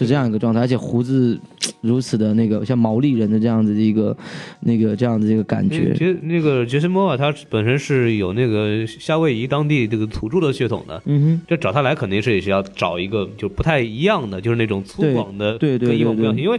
[0.01, 1.39] 是这样一个状态，而且胡子
[1.83, 4.17] 如此的那个像毛利人的这样子的一个
[4.61, 16.35] 那个这样子的一个感嗯觉其，实那个杰森·莫尔他本身是有那个夏威夷当地这个土著的血统的，嗯哼，这找他来肯定是也是要找一个就不太一样的，就是那种粗犷的，对对对跟以往不一样。
[16.35, 16.59] 对因为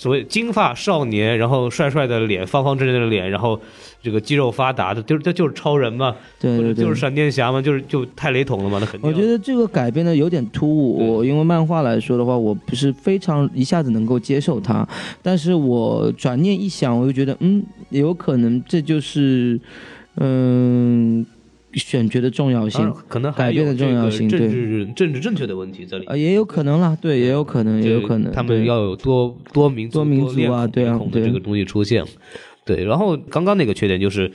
[0.00, 3.60] 所谓金发少年，然后帅帅的脸，方方正正的脸，然后
[4.02, 9.06] 这个肌肉发达的，就是这就是超人嘛，对就是闪电侠嘛，就是就太雷同了嘛，那肯定。
[9.06, 11.16] 我觉得这个改编的有点突兀。
[11.16, 14.88] 我因为漫画来说的话，我不是非常一下子能够接受它，
[15.20, 19.60] 但是我转念一想，我就觉得，嗯，有可能这就是，
[20.16, 21.26] 嗯，
[21.74, 26.12] 选角的重要性，可能还改变的重要性政治政治正确的问题这里面。
[26.12, 32.04] 啊，也有可能啦，对，也有可能，也有可能，他们要有多多民族、多民族啊对啊对这个东西出现。
[32.64, 34.30] 对，然后刚刚那个缺点就是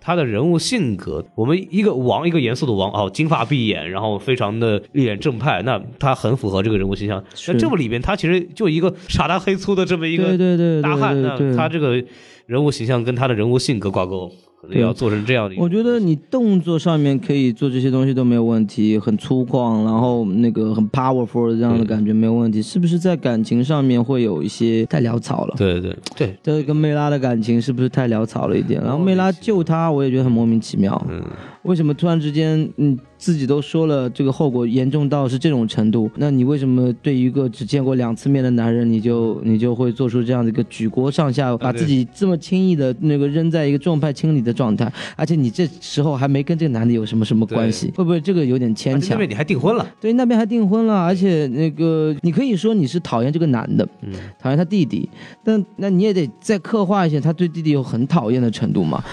[0.00, 7.22] 他的人物性格，我们一个王，一个严肃的王，哦，金发碧眼，然后非常的一脸正派，那他很符合这个人物形象。
[7.48, 12.02] 那这部里边他其实就一个傻大黑粗的这么一个对对大汉，那他这个
[12.46, 14.30] 人物形象跟他的人物性格挂钩，
[14.60, 15.62] 可能对要做成这样的一个。
[15.62, 22.60] 我觉得你动作上面可以做这些东西都没有问题，很粗犷，然后那个很 powerful 的这样的感觉没有问题。
[22.60, 25.54] 是不是在感情上面会有一些太潦草了？
[25.56, 28.82] 对对对，这跟梅拉的感情是不是太潦草了一点？
[28.82, 31.00] 然后梅拉救他，我也觉得很莫名其妙。
[31.08, 31.22] 嗯，
[31.62, 44.90] 为什么突然之间，嗯，自己都说了这个后果严重到是这种程度，那你为什么对一个只见过两次面的男人，你就你就会做出这样的一个举国上下，把自己这么轻易的那个扔在一个众叛亲离的状态？
[45.16, 48.98] 而且你这时候还没跟这个男的有什么什么关系，会不会这个有点牵强？
[48.98, 55.06] 而且那边你还订婚了，对，那边还订婚了，而且那个你可以说你是讨厌这个男的，嗯，讨厌他弟弟，
[55.44, 59.04] 但那你也得再刻画一些他对弟弟有很讨厌的程度嘛。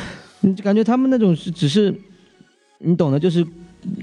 [0.42, 1.94] 你就感觉他们那种是只是，
[2.78, 3.44] 你懂的，就是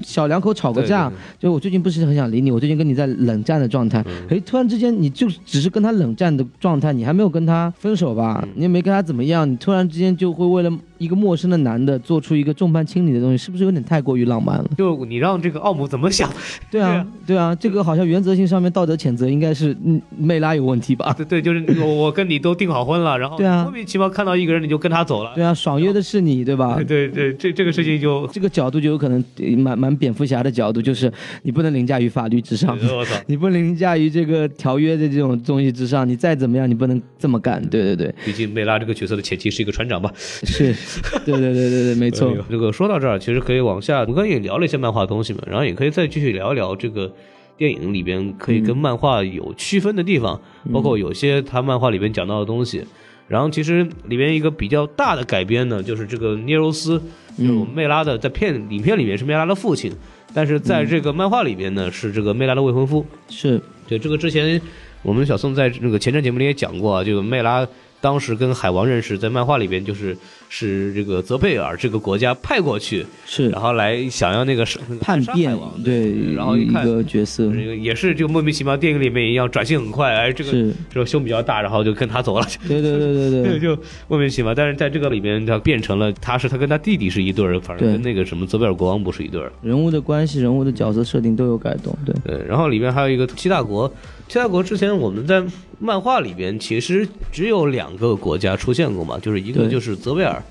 [0.01, 14.69] 小两口吵个架，就我最近不是很想理你，我最近跟你在冷战的状态，哎、突然之间你就只是跟他冷战的状态，你还没有跟他分手吧，你也没跟他怎么样，你突然之间就会为了一个陌生的男的做出一个众叛亲离的东西，是不是有点太过于浪漫了？
[14.77, 16.29] 就你让这个奥姆怎么想？
[16.71, 21.13] 对啊，对啊，这个好像原则性上面道德谴责应该是嗯妹拉有问题吧？
[21.17, 25.33] 对对，就是我我跟你都订好婚了，然后对啊莫名其妙看到一个人你就跟他走了。
[25.35, 26.81] 对啊，爽约的是你，对吧？
[26.87, 31.11] 对对，这这个事情就，这个角度就有可能呃蛮蛮蝙蝠侠的角度，就是
[31.43, 33.15] 你不能凌驾于法律之上，我操！
[33.27, 37.61] 你不能凌驾于这个条约的这种东西之上，你再怎么样，你不能这么干。
[37.69, 40.11] 对对对，毕竟妹拉这个角色的前妻是一个船长吧？
[40.15, 40.73] 是，
[41.25, 42.35] 对对对对对，没错。
[42.49, 47.11] 这个说到这儿，其实可以往下，我们刚才也聊了一些漫画的东西嘛，然后也可以再继续聊一聊这个
[47.57, 50.39] 电影里边可以跟漫画有区分的地方，
[50.73, 52.83] 包括有些他漫画里边讲到的东西。
[53.27, 57.01] 然后其实里边一个比较大的改编呢，就是这个涅柔斯，
[57.35, 59.91] 就是我们梅拉的在片影片里面是梅拉的父亲，
[60.31, 63.03] 但是在这个漫画里边呢是这个梅拉的未婚夫。
[63.27, 64.61] 是，对，这个之前
[65.01, 67.67] 我们小宋在那个前瞻节目里也讲过啊，这个梅拉
[68.05, 70.15] 当时跟海王认识，在漫画里边就是
[70.47, 73.49] 是这个泽贝尔这个国家派过去，是。
[73.49, 77.51] 然后来想要那个是叛变对，然后一看个角色。
[77.51, 83.75] 这个也是就莫名其妙，电影里面一样转性很快，哎，这个是，这个胸比较大，然后就跟他走了，对对对对对， 就
[84.07, 84.53] 莫名其妙。
[84.53, 89.51] 但是在这个里面，他变成了他是他跟他弟弟是一对儿，反正跟那个什么泽贝尔国王不是一对儿。
[89.63, 93.91] 人物的关系、人物的角色设定都有改动，对，对，然后里边还有一个七大国，
[94.27, 95.43] 七大国之前我们在
[95.79, 100.41] 漫画里边其实只有两个国家出现过嘛，就是一个就是泽维尔，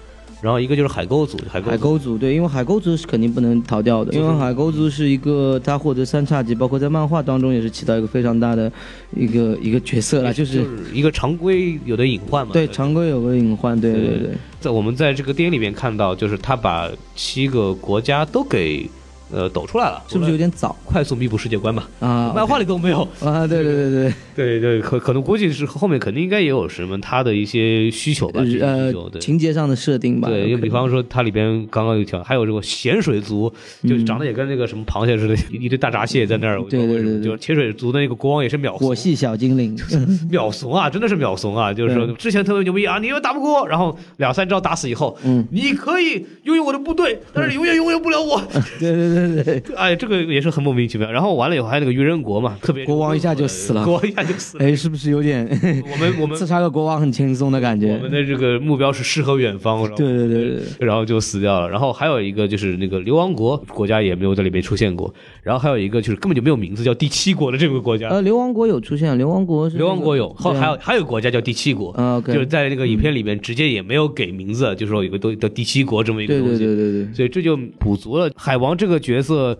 [0.42, 8.70] 然后一个就是海沟族，海沟海沟族对，因为海沟族是肯定不能逃掉的，因为海沟族是一个他获得三叉戟，包括在漫画当中也是起到一个非常大的
[9.16, 12.52] 一个一个角色啦，就就是一个常规有的隐患嘛。
[12.52, 12.68] 对。
[12.68, 18.88] 常规有个隐患，对对对对，在我们在这个电影里面看到，就是他把七个国家都给
[19.32, 21.88] 呃抖出来了，是不是有点早快速弥补世界观吧？
[22.00, 22.32] 啊？
[22.34, 23.02] 漫画里都没有。
[23.20, 29.20] 啊，对对对对，对 对，可可能估计是后面肯定应该也有什么他的一些需求吧，呃需求对。
[29.20, 33.52] 情节上的设定吧，对，就比方说它里边刚刚有条，还有这个咸水族，
[33.88, 36.60] 就长得也跟那个什么螃蟹似的，一堆大闸蟹在那儿。
[36.70, 39.76] 对对对对就是潜水族的那个国王也是秒怂，火系小精灵，
[40.30, 41.72] 秒怂啊，真的是秒怂啊！
[41.72, 48.40] 就是说之前特别牛逼啊，你又打不过我，然后两三招打死以后，嗯，你可以拥有我的部队，但是永远拥有不了我。
[48.78, 51.10] 对对对对对对， 哎，这个也是很莫名其妙。
[51.10, 54.64] 然后完了以后还有那个愚人国嘛，特别国王一下就死了国王一下就死了。
[54.64, 55.46] 哎，是不是有点
[55.90, 57.98] 我们我们刺杀个国王很轻松的感觉我？
[58.02, 61.68] 们的这个目标是诗和远方，然后对对对对对，然后就死掉了。
[61.68, 65.12] 然后还有一个就是那个流亡国国家也没有在里面出现过。
[65.42, 68.08] 然后还有一个就是根本就没有名字，叫第七国的这个国家。
[68.08, 71.92] 呃，流亡国有出现，流亡国是流亡国有，后还有还有个国家叫第七国，
[72.26, 76.64] 就是在那个影片里面直接也没有给名字，就说有个东叫第七国这么一个对对东西。
[76.64, 79.58] 对对对，所以这就补足了海王这个角色。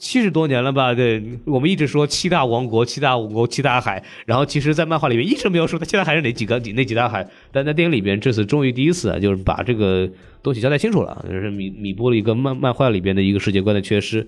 [0.00, 0.92] 七十多年了吧？
[0.92, 10.10] 对，我们一直说七大王国、七大王国、七大海，然后其实，在漫画里面一直没有说它七大海是哪几个、哪几大海，但在电影里边，这次终于第一次啊，就是把这个
[10.42, 14.26] 东西交代清楚了，就是弥弥补了一个漫漫画里边的一个世界观的缺失。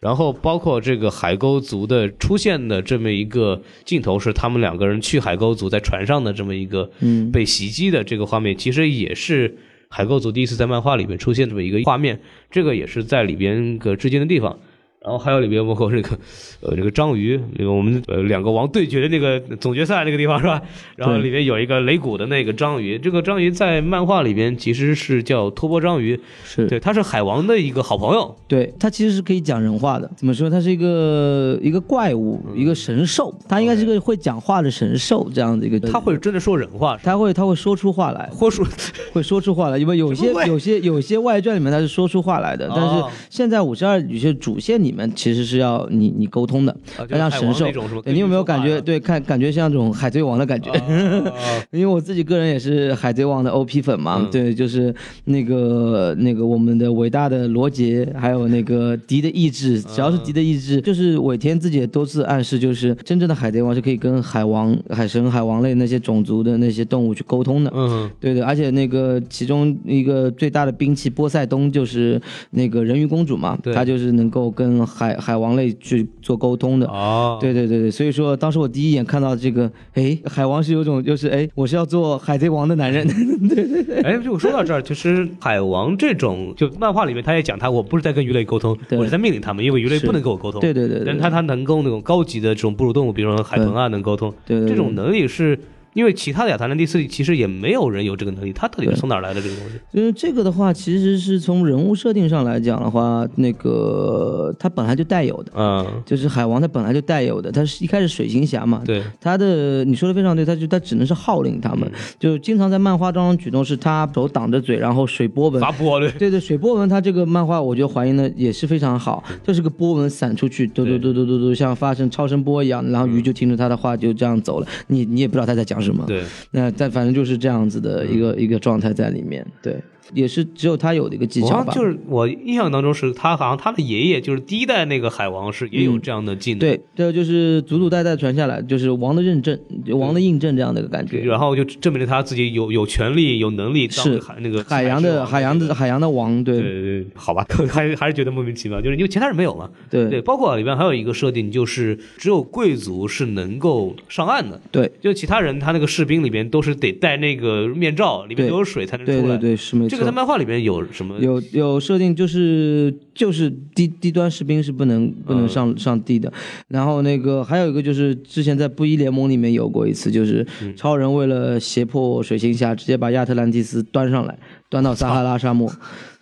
[0.00, 6.90] 然后包括这个海沟族的出现的这么一个镜头，是他们两个人去海沟族在船上的这么一个
[7.30, 9.54] 被袭击的这个画面，其实也是
[9.96, 12.18] 海构族第一次在漫画里面出现这么一个画面，
[12.50, 14.58] 这个也是在里边个致敬的地方。
[15.04, 16.18] 然后还有里边包括这个，
[16.62, 20.62] 呃，这个章鱼，那个我们呃两个王对决的那个总决赛那个地方是吧？
[20.96, 30.10] 然后里面有一个擂鼓的那个章鱼，这个章鱼在漫画里边其实是叫托波章鱼，是对，他是海王的一个好朋友，对，他其实是可以讲人话的。
[30.16, 30.48] 怎么说？
[30.48, 35.78] 他是一个一个怪物，嗯一个神兽，他应该是个会讲话的神兽这样的一个。
[35.80, 38.66] 他会真的说人话，他会他会说出话来，或说
[39.12, 46.76] 会说出话来，因为有些有些有些外传里面他是说出话来的，但是哦现在五十二有些主线里面其实是要你你沟通的，
[47.10, 47.66] 要像神兽
[48.06, 48.80] 你有没有感觉？
[48.80, 50.70] 对，看感觉像这种海贼王的感觉。
[50.70, 50.84] 啊
[51.72, 67.72] 因为我自己个人也是海贼王的 OP 粉嘛，嗯对，就是那个那个我们的伟大的罗杰，还有那个迪的意志，只要是迪的意志，就是尾田自己也多次暗示，就是真正的海贼王是可以跟海王、海神、海王类那些种族的那些动物去沟通的。
[67.74, 72.20] 嗯，对的，而且那个其中一个最大的兵器波塞冬就是
[72.50, 76.86] 那个人鱼公主嘛，她就是能够跟海海王类去做沟通的。
[76.86, 83.06] 哦，对对对对，所以说当时我第一眼看到这个，哎，海王是有种就是哎，我是要做海贼王的男人，
[83.48, 84.00] 对对对。
[84.02, 90.60] 哎，就说到这儿，其实海王这种，就漫画里面他也讲他，我不是在跟鱼类沟通，我是在命令他们，因为鱼类不能跟我沟通。
[90.60, 94.32] 对对对对但他他能够那种高级的这种哺乳动物，比如说海豚啊，能沟通。
[94.46, 94.70] 对对对。
[94.70, 95.58] 这种能力是
[95.94, 99.74] 因为其他的亚特兰蒂斯里其实也没有人有这个能力，他到底是从哪儿来的这个东西？
[99.92, 115.60] 就是这个的话，其实是从人物设定上来讲的话，那个他本来就带有的，嗯，就是海王他本来就带有的，他是一开始水行侠嘛，对，他的你说的非常对，他就他只能是号令他们，就经常在漫画当中举动是他手挡着嘴，然后水波纹。
[115.60, 116.10] 发波对。
[116.18, 126.04] 对对，水波纹，他这个漫画我觉得还原的也是非常好，就是个波纹散出去，嘟嘟嘟嘟嘟嘟，像发生超声波一样，然后鱼就听着他的话就这样走了，你你也不知道他在讲什么。
[126.06, 129.78] 对，那但反正就是这样子的一个、一个状态在里面，对，
[130.12, 131.72] 也是只有他有的一个技我巧吧。
[131.72, 136.58] 就是我印象当中是他好像他的爷爷就是第一代那个海王是也有这样的技能。
[136.58, 141.20] 对，这就是祖祖代代传下来，就是王的认证，王的印证这样的一个感觉。
[141.20, 149.70] 然后就证明了他自己有有权利、有能力当是海那个海洋的海洋的的海洋的王，对对对对，好吧，还还是觉得莫名其妙，就是因为其他人没有嘛。
[149.90, 159.20] 对对，包括里边还有一个设定，就是只有贵族是能够上岸的，对就其他人他那个士兵里边都是得戴那个面罩，里面都有水才能出来。
[159.20, 159.93] 对对对，是没错。
[159.94, 161.18] 这个在漫画里面有什么？
[161.20, 166.32] 有有设定，就是就是低低端士兵是不能不能上、上地的。
[166.68, 174.38] 然后那个还有一个就是之前在布衣联盟里面有过一次，就是超人为了胁迫水行侠，直接把亚特兰蒂斯端上来，
[174.68, 175.70] 端到撒哈拉沙漠。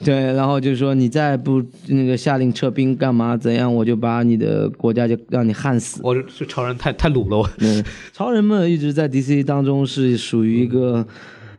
[0.05, 6.01] 对，然后就说你再不那个下令撤兵干嘛怎样，我就把你的国家就让你焊死。
[6.03, 11.07] 我这超人太太鲁了，我嗯，超人们一直在 DC 当中是属于一个，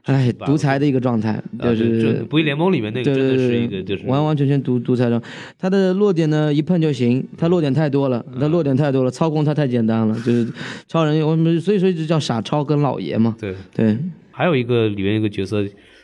[0.04, 5.22] 哎，独裁的一个状态，就啊是这不义联盟里面那个对真的对对是一个就是完完全全独独裁状。
[5.58, 10.48] 他的弱点呢，一碰就行，他弱点太多了，嗯他弱点太多了，操控他太简单了，就是
[10.88, 13.36] 超人，我们所以说一直叫傻超跟老爷嘛。
[13.40, 13.56] 对。
[13.74, 13.98] 对，
[14.32, 15.64] 还有一个里面一个角色，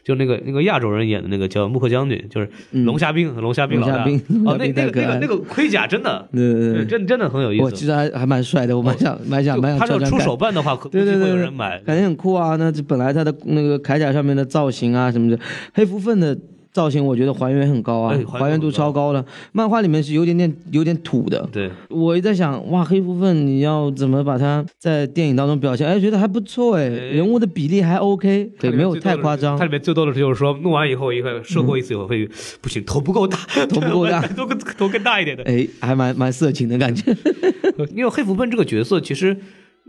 [0.10, 4.04] 就那个那个亚洲人演的那个叫穆克将军，就是龙虾兵，龙虾兵老大。
[4.44, 6.86] 哦，那那个那个那个盔甲真的，对对对对。
[6.88, 7.64] 真真的很有意思。
[7.64, 11.80] 我其实还还蛮帅的，我蛮想蛮想蛮想他要出手办的话，对对对对人买。
[11.86, 12.56] 感觉很酷啊。
[12.56, 15.40] 那这本来他的那个铠甲上面的造型啊什么的，
[15.76, 16.36] 黑蝠鲼的
[16.72, 19.24] 造型，我觉得还原很高啊，哎还原度超高的。
[19.52, 25.88] 漫画里面是有点点有点土的，对，我一直在想，哇，黑蝠粪你要怎么把它在电影当中表现？
[25.88, 29.66] 哎，觉得还不错哎，人物的比例还 OK，对，没有太夸张它。
[29.66, 32.28] 里面最多的就是说，弄完以后一个射过一次以后会
[32.62, 35.44] 不行，头不够大，头不够大头更头更大一点的。
[35.44, 37.16] 哎，还蛮蛮色情的感觉。
[37.96, 39.36] 因为黑蝠笨这个角色其实。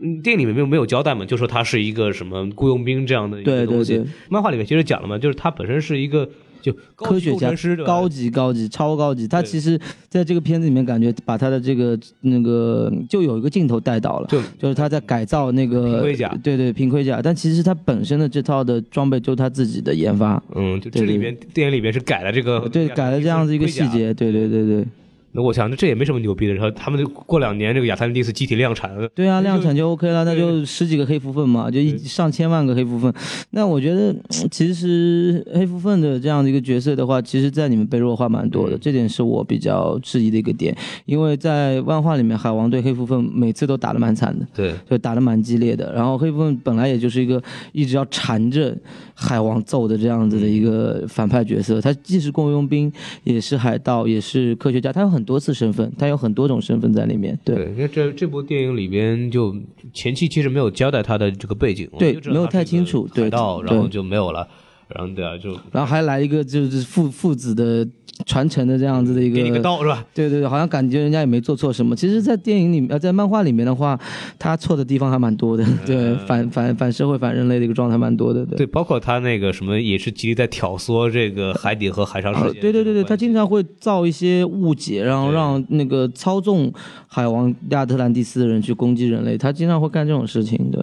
[0.02, 3.98] 嗯电影里面没有没有交代嘛，就说他是一个什么雇佣兵这样的一个东西。
[3.98, 6.26] 对漫画里面其实讲了嘛，就是他本身是一个
[6.62, 7.52] 就科学家
[7.84, 16.38] 高级高级超高级，他其实在这个片子里面感觉把他的这个那个就有一个镜头带到了，就就是他在改造那个平盔甲。
[16.42, 23.80] 对对平盔甲，但其实他本身的这套的装备就是他自己的研发，嗯，就这里边电影里边是改了这个，对，改了这样子一个细。
[23.90, 24.86] 节，对对对对
[25.32, 26.54] 那我想，那这也没什么牛逼的。
[26.54, 33.14] 然后他们就过两年，这个亚特兰蒂斯集体量产了，对啊，量产就 OK 了，那就十几个黑蝠鲼嘛，就一上千万个黑蝠鲼。
[33.50, 40.76] 那我觉得嗯其实黑蝠鲼的这样的一个角色的话，其实在你们被弱化蛮多的，嗯这点是我比较质疑的一个点，
[41.06, 44.46] 因为在漫画里面，海王对黑蝠鲼每次都打得蛮惨的。
[44.54, 47.40] 对，就打得蛮激烈的，然后黑蝠鲼本来也就是一个
[47.72, 48.76] 一直要缠着
[49.14, 52.92] 海王揍的这样子的一个反派角色，他既是雇佣兵，
[53.24, 57.38] 也是海盗，也是科学家，他有很多次身份，他有很多种身份在里面。
[57.44, 59.54] 对，对，因为这这部电影里边就
[59.92, 64.46] 前期其实没有交代他的这个背景，对没有太清楚对海盗，对然后就没有了，
[64.88, 67.86] 然后对啊，就然后还来一个就是父父子的
[68.26, 70.04] 传承的这样子的一个，给你个刀是吧？
[70.14, 71.94] 对对对，好像感觉人家也没做错什么。
[71.96, 73.98] 其实，在电影里面，呃，在漫画里面的话，
[74.38, 78.58] 他错的地方还蛮多的，对，反反反社会、反人类的一个状态蛮多的，对。
[78.58, 82.60] 对，包括他那个什么，也是极力在挑唆这个海底和海上世呃界。
[82.60, 86.72] 对对对对，他经常会造一些误解，然后让那个操纵
[87.06, 90.82] 海王亚特兰蒂斯的人去攻击人类，他经常会干这种事情，对，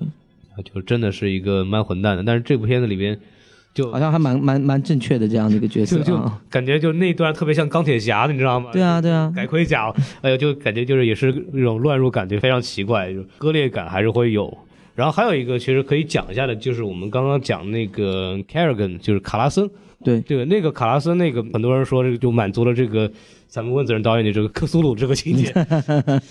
[0.63, 2.23] 就真的是一个蛮混蛋的。
[2.23, 3.19] 但是这部片子里边，
[3.77, 6.41] 就好像还蛮蛮蛮正确的这样的一个角色就就啊。
[6.49, 8.71] 感觉就那段特别像钢铁侠，你知道吗？
[8.73, 14.57] 对啊对啊，改盔甲，哎呦，就感觉就是也是那种乱入感觉非常奇怪，就割裂感还是会有。
[14.95, 19.69] 然后还有一个其实可以讲一下的，就是我们刚刚讲那个 Carrigan，就是卡拉森，
[20.03, 23.11] 对这个那个卡拉森那个，很多人说这个就满足了这个
[23.47, 25.53] 咱们温子仁导演的这个克苏鲁这个情节。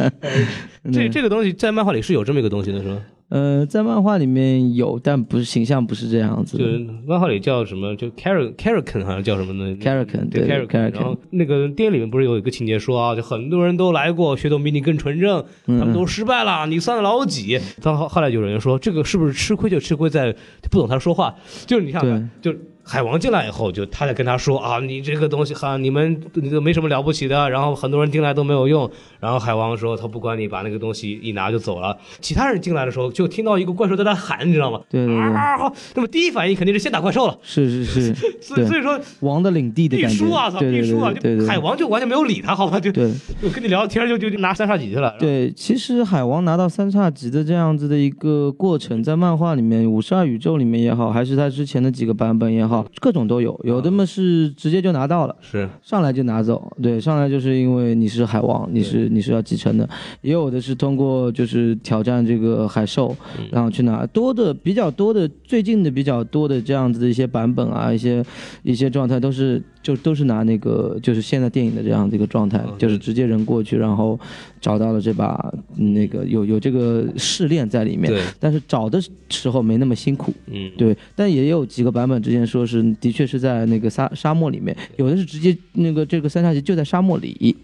[0.92, 3.00] 这这个东西在漫画里是有这么一个东西的，是吧？
[3.28, 6.56] 呃，在漫画里面有，但不是形象不是这样子。
[6.56, 7.94] 就是漫画里叫什么？
[7.96, 10.66] 就 Carrigan Carrigan 好像叫什么呢？Carrican 对对 Carrigan。
[10.66, 17.58] Carrigan 然后那个电影里面不是有一个情节说啊，就很多人都来过，血统比你更纯正，嗯他们都失败了，你算老几？
[17.82, 20.32] 到后后来有人说，这个是不是吃亏就吃亏在
[20.70, 21.34] 不懂他说话？
[21.66, 22.54] 就是你看，就
[22.86, 28.88] 海王进来以后，就他在跟他说啊，你这个东西哈，你们你都没什么了不起的，然后很多人进来都没有用。
[29.18, 31.96] 然后海王说他不管你，把那个东西一拿就走了。
[32.20, 34.80] 其他人进来的时候，就听到一个怪兽在那喊，你知道吗？
[34.88, 35.72] 对对对啊！
[35.94, 37.36] 那么第一反应肯定是先打怪兽了。
[37.42, 41.12] 是是是，所以所以说王的领地的必输啊，操，必输啊！
[41.12, 42.78] 就海王就完全没有理他，好吧？
[42.78, 43.12] 就对。
[43.42, 45.14] 就跟你聊天就就就拿三叉戟去了。
[45.18, 53.58] 对，其实海王拿到三叉戟的这样子的一个过程，在漫画里面，五十二宇宙里面也好，还是他之前的几个版本也好，各种都有。
[53.64, 59.88] 有的嘛是直接就拿到了，是上来就拿走，对，上来就是因为你是海王，你是你是要继承的。
[60.22, 63.14] 也有的是通过就是挑战这个海兽，
[63.50, 68.24] 然后去拿多的比较多的最近的比较多的这样子的一些版本啊，一些
[68.62, 74.18] 一些状态都是就都是拿那个就是现在电影的这样的一个状态，就是直接人过去，然后
[74.60, 87.54] 找到了这把嗯那个有有这个试炼在里面，对，但是找的时候没那么辛苦，嗯，对，但也有几个版本之前说是的确是在那个沙沙漠里面，有的是直接那个这个三叉戟就在沙漠里，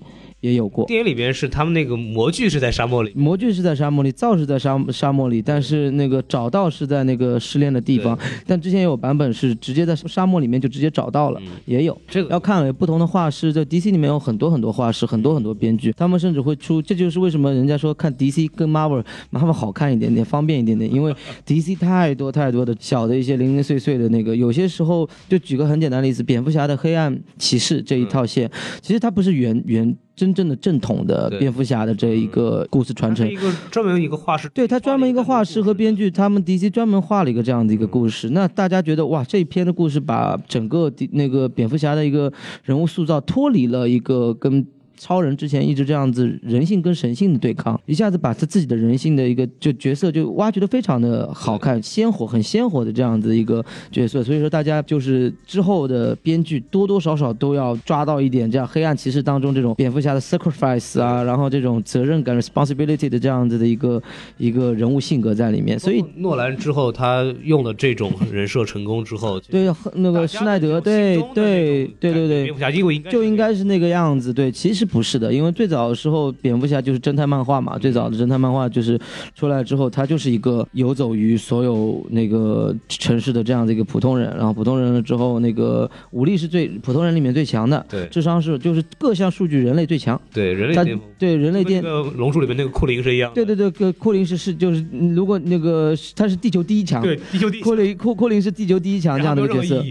[0.43, 0.85] 也有过。
[0.85, 8.19] 电影里边是他们那个模具是在沙漠里，模具是在沙漠里，灶是在沙沙漠里，但是那个找到是在那个失恋的地方。
[8.47, 11.99] 但之前也有版本是直接在沙漠里面就直接找到了，也有。
[12.09, 21.15] 这个要看了不同的画师，在 DC 里面有很多很多画师，很多很多编剧，他们甚至会出，这就是为什么人家说看 DC 跟 Marvel Marvel 好看一点点，方便一点点，因为
[21.47, 33.37] DC 太多太多的小的一些零零碎碎的那个，有些时候就举个很简单的例子，蝙蝠侠的黑暗骑士这一套线，其实它不是原原真正的正统的蝙蝠侠的这一个故事传承一。
[33.37, 38.31] 个专门一个画师，对他专门一个画师和编剧，他们 DC 专门画了一个这样的一个故事。
[38.31, 42.33] 那大家觉得哇，这一篇的故事把整个迪那个蝙蝠侠的一个
[42.65, 44.67] 人物塑造脱离了一个跟。
[45.03, 54.23] 超人之前一直这样子人性跟神性的对抗，一下子把他自己的人性的一个就角色就挖掘的非常的好看、鲜活、很鲜活的这样子一个角色。
[54.23, 64.01] 所以说大家就是之后的编剧多多少少都要抓到一点这样黑暗骑士当中这种蝙蝠侠的 sacrifice 啊，然后这种责任感 responsibility 的这样子的一个
[64.39, 65.77] 一个人物性格在里面。
[65.77, 74.33] 所以诺兰之后他用了这种人设成功之后， 对那个施耐德，对对对对对蝙蝠侠应该就应该是那个样子。
[74.33, 79.01] 对，其实不是的，因为最早的时候蝙蝠侠就是侦探漫画嘛，最早的侦探漫画就是
[79.35, 93.35] 出来之后，他就是一个游走于所有那个城市的这样的一个普通人，然后普通人了之后，那个武力是最普通人里面最强的，对智商是就是各项数据人类最强，对，人类对人类巅跟那个龙珠里面那个库林是一样的。
[93.35, 99.85] 对对对，跟库林是是就是嗯如果那个他是地球第一强，对，地球第一库林库库林是地球第一强这样的一个角色，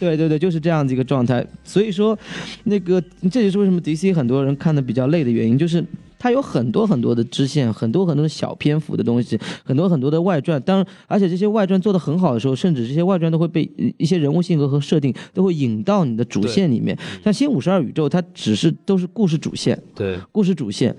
[0.00, 1.46] 对对对，就是这样子一个状态。
[1.62, 2.18] 所以说，
[2.64, 5.84] 那个这也是为什么 DC 很多人看的比较累的原因，就是
[6.18, 10.60] 它有很多很多的支线，很多很多的小篇幅的东西，很多很多的外传。
[10.62, 16.96] 当然，而且这些外传做的很好的时候，甚至这些外传都会被呃一些人物性格和设定都会引到你的主线里面。
[17.22, 20.96] 像新五十二宇宙，它只是都是故事主线，对，故事主线。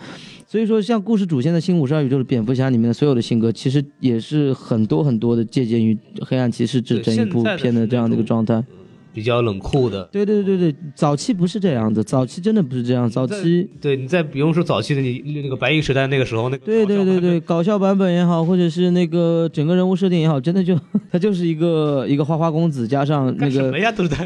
[0.48, 5.96] 所以说，像故事主线的《新五十二宇宙》的蝙蝠侠里面的所有的性格，其实也是很多很多的借鉴于
[6.26, 8.62] 《黑暗骑士》这对整一部片的这样的一个状态。
[9.14, 10.04] 比较冷酷的。
[10.12, 13.70] 对对对对，早期不是这样的，早期真的不是这样，早期。
[13.80, 20.78] 对，你再不用说早期的你那个白银时代那个时候那个对对对对，搞笑版本也好，或者是那个整个人物设定也好，真的就
[21.12, 23.72] 他就是一个一个花花公子加上那个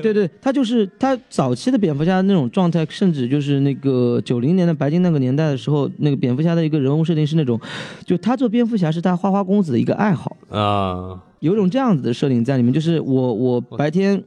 [0.01, 7.59] 对对，他就是他早期的蝙蝠侠那种状态，甚至就是那个九零年的白金那个年代的时候，那个蝙蝠侠的一个人物设定是那种，
[8.05, 14.23] 就他做蝙蝠侠是他花花公子的一个爱好，啊，有一种这样子的设定在里面，就是我我白天。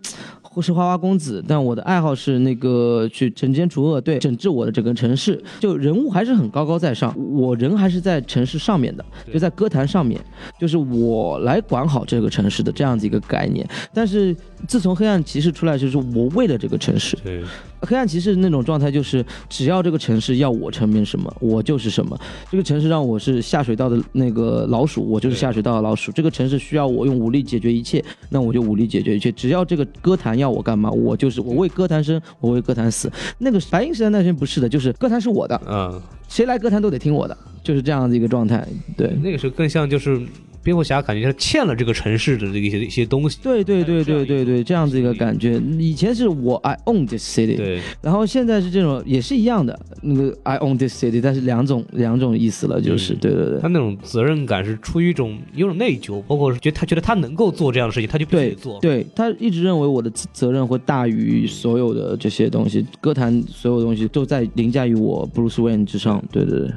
[0.61, 5.41] 是花花公子，但我的爱好是那个去惩奸除恶，对，整治我的整个城市。
[5.61, 10.21] 就人物还是很高高在上，我人还是在城市上面的，就在歌坛上面，
[10.59, 13.65] 就是我来管好这个城市的这样子一个概念。
[13.95, 14.35] 但是
[14.67, 17.45] 自从黑暗骑士出来，就是我为了这个城市，对，
[17.81, 22.19] 黑暗骑士那种状态就是，只要这个城市要我成名什么，我就是什么。
[22.51, 26.11] 这个城市让我是下水道的那个老鼠，我就是下水道的老鼠。
[26.13, 29.31] 这个城市需要我用武力解决一切，那我就武力解决一切。
[29.33, 33.11] 只要这个歌坛要我干嘛，我就是我为歌坛生，我为歌坛死。
[33.39, 37.37] 那个白银时代那些不是的，就是歌坛是我的，嗯，谁来歌坛都得听我的，
[37.69, 38.67] 就是这样的一个状态。
[38.97, 39.13] 对。
[39.23, 40.19] 那个时候更像就是
[40.63, 43.39] 蝙蝠侠，感觉他欠了这个城市的这个一些一些东西。
[43.43, 45.61] 对对对对对对，这样子一个感觉。
[45.79, 58.81] 以前是我 I own this city，对，然后现在是这种也是一样的，那个 I own this city，但是两种两种意思了，就是、嗯对对对他那种责任感是出于一种有种内疚，包括是觉得他觉得他能够做这样的事情，他就必须得做。
[58.81, 66.71] 对，他一直认为我的责责任会大于所有的这些东西，歌坛所有东西都在凌驾于我 Bruce Wayne 之上，对对对。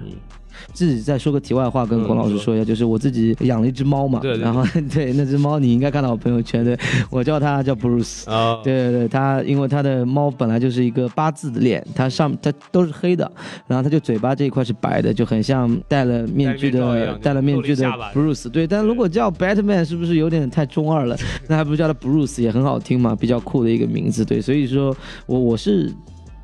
[0.74, 6.78] 自己再说个题外话，跟嗯孔老师说一下，就是我自己养了一只猫嘛，对对对然后 对那只猫你应该看到我朋友圈，对
[7.10, 13.30] 我叫它叫 Bruce，啊，对对对，它因为它的猫本来就是一个八字的脸，它上它都是黑的，
[13.68, 18.50] 然后它就嘴巴这一块是白的，就很像戴了面具的戴了面具的 Bruce。
[18.50, 21.18] 对，但如果叫 Batman 是不是有点太中二了？
[21.48, 24.24] 那还不如叫它 Bruce 也很好听嘛，比较酷的一个名字。
[24.26, 24.96] 对，所以说
[25.26, 25.92] 我我是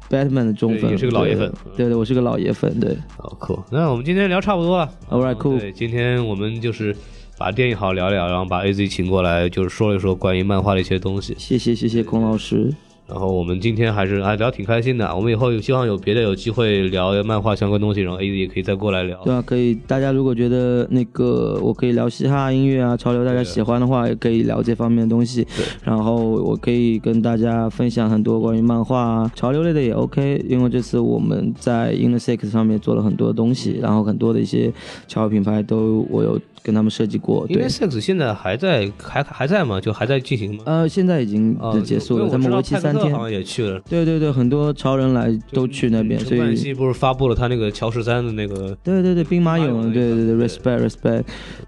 [0.09, 2.79] Batman 的忠粉，对也是个老爷粉对对对，我是个老爷粉。
[2.79, 3.61] 对好酷。
[3.69, 4.89] 那我们今天聊差不多了。
[5.09, 5.59] ，All right 嗯 cool。
[5.59, 6.95] 对，今天我们就是
[7.38, 11.35] 把电影好聊聊，然后把 AZ 请过来，就是说一说关于漫画的一些东西。
[11.38, 12.73] 谢谢谢谢孔老师，
[13.07, 19.17] 然后我们今天还是啊聊挺开心的，我们以后有希望有别的有机会聊漫画相关东西，然后 AZ 也可以再过来聊。
[19.23, 25.43] 对啊，可以，大家如果觉得那个我可以聊嘻哈音乐啊、潮流，大家喜欢的话，也可以聊这方面的东西。
[25.55, 34.71] 对，然后我可以跟大家分享很多关于漫画啊、潮流类的也 OK，因为这次我们在 Inner Six 上面做了很多东西，然后很多的一些
[35.07, 37.45] 潮流品牌都我有跟他们设计过。
[37.47, 39.79] 对因为，Sex 现在还在还还在吗？
[39.79, 40.63] 就还在进行吗？
[40.65, 43.19] 呃，现在已经结束了，他们为期三天好。
[43.19, 43.79] 像也去了。
[43.89, 51.23] 对对对，很多潮人来都去那边，陈所以不是发布了他那个乔十三的那个对对对，兵马俑，对对对，respect respect，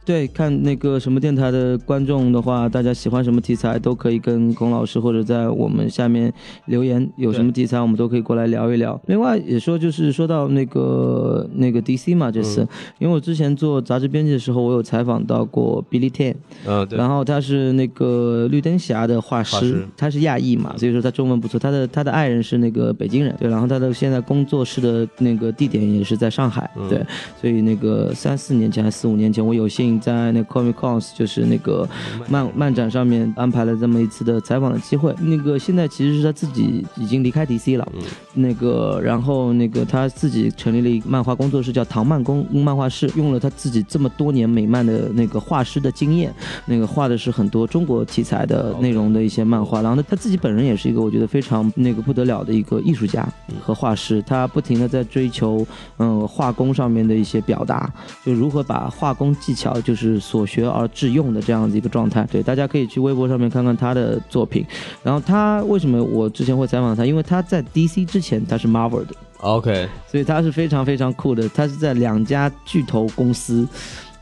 [0.05, 6.31] 对，看那个什么电台的观众的话，大家喜欢什么题材都可以跟龚老师或者在我们下面
[6.65, 8.99] 留言，有什么题材我们都可以过来聊一聊。
[9.07, 12.67] 另外也说就是说到那个那个 DC 嘛，这次，
[12.99, 16.33] 因为我之前做杂志编辑的时候，我有采访到过 Billy Tan，
[16.65, 19.87] 嗯，对，然后他是那个绿灯侠的画师，画师。
[19.95, 21.59] 他是亚裔嘛，所以说他中文不错。
[21.59, 26.89] 他的他的爱人是那个北京人，对，然后他的现在工作室的那个地点也是在上海，嗯。
[26.89, 27.05] 对，
[27.39, 31.87] 所以那个三四年前还是四五年前，我有幸在那个 Comic Cons 就是那个
[32.27, 35.13] 漫漫展上面安排了这么一次的采访的机会。
[35.19, 38.01] 那个现在其实是他自己已经离开 DC 了，嗯。
[38.33, 46.33] 那个然后那个他自己成立了一个漫画工作室，叫唐漫工漫画室，用了他自己这么多年美漫的那个画师的经验，
[46.65, 49.81] 那个画的是很多中国题材的内容的一些漫画。
[49.81, 53.27] 然后呢，他自己本人也是一个我觉得非常那个不得了的一个艺术家
[53.61, 55.65] 和画师，他不停的在追求
[55.97, 57.91] 嗯画工上面的一些表达，
[58.23, 62.27] 就如何把画工技巧就是所学而致用的这样子一个状态。
[62.31, 64.65] 对，大家可以去微博上面看看他的作品。
[65.01, 67.05] 然后他为什么我之前会采访他？
[67.05, 69.15] 因为他在 DC 之前他是 Marvel 的。
[69.39, 71.47] OK，所以他是非常非常酷的。
[71.49, 73.65] 他是在两家巨头公司。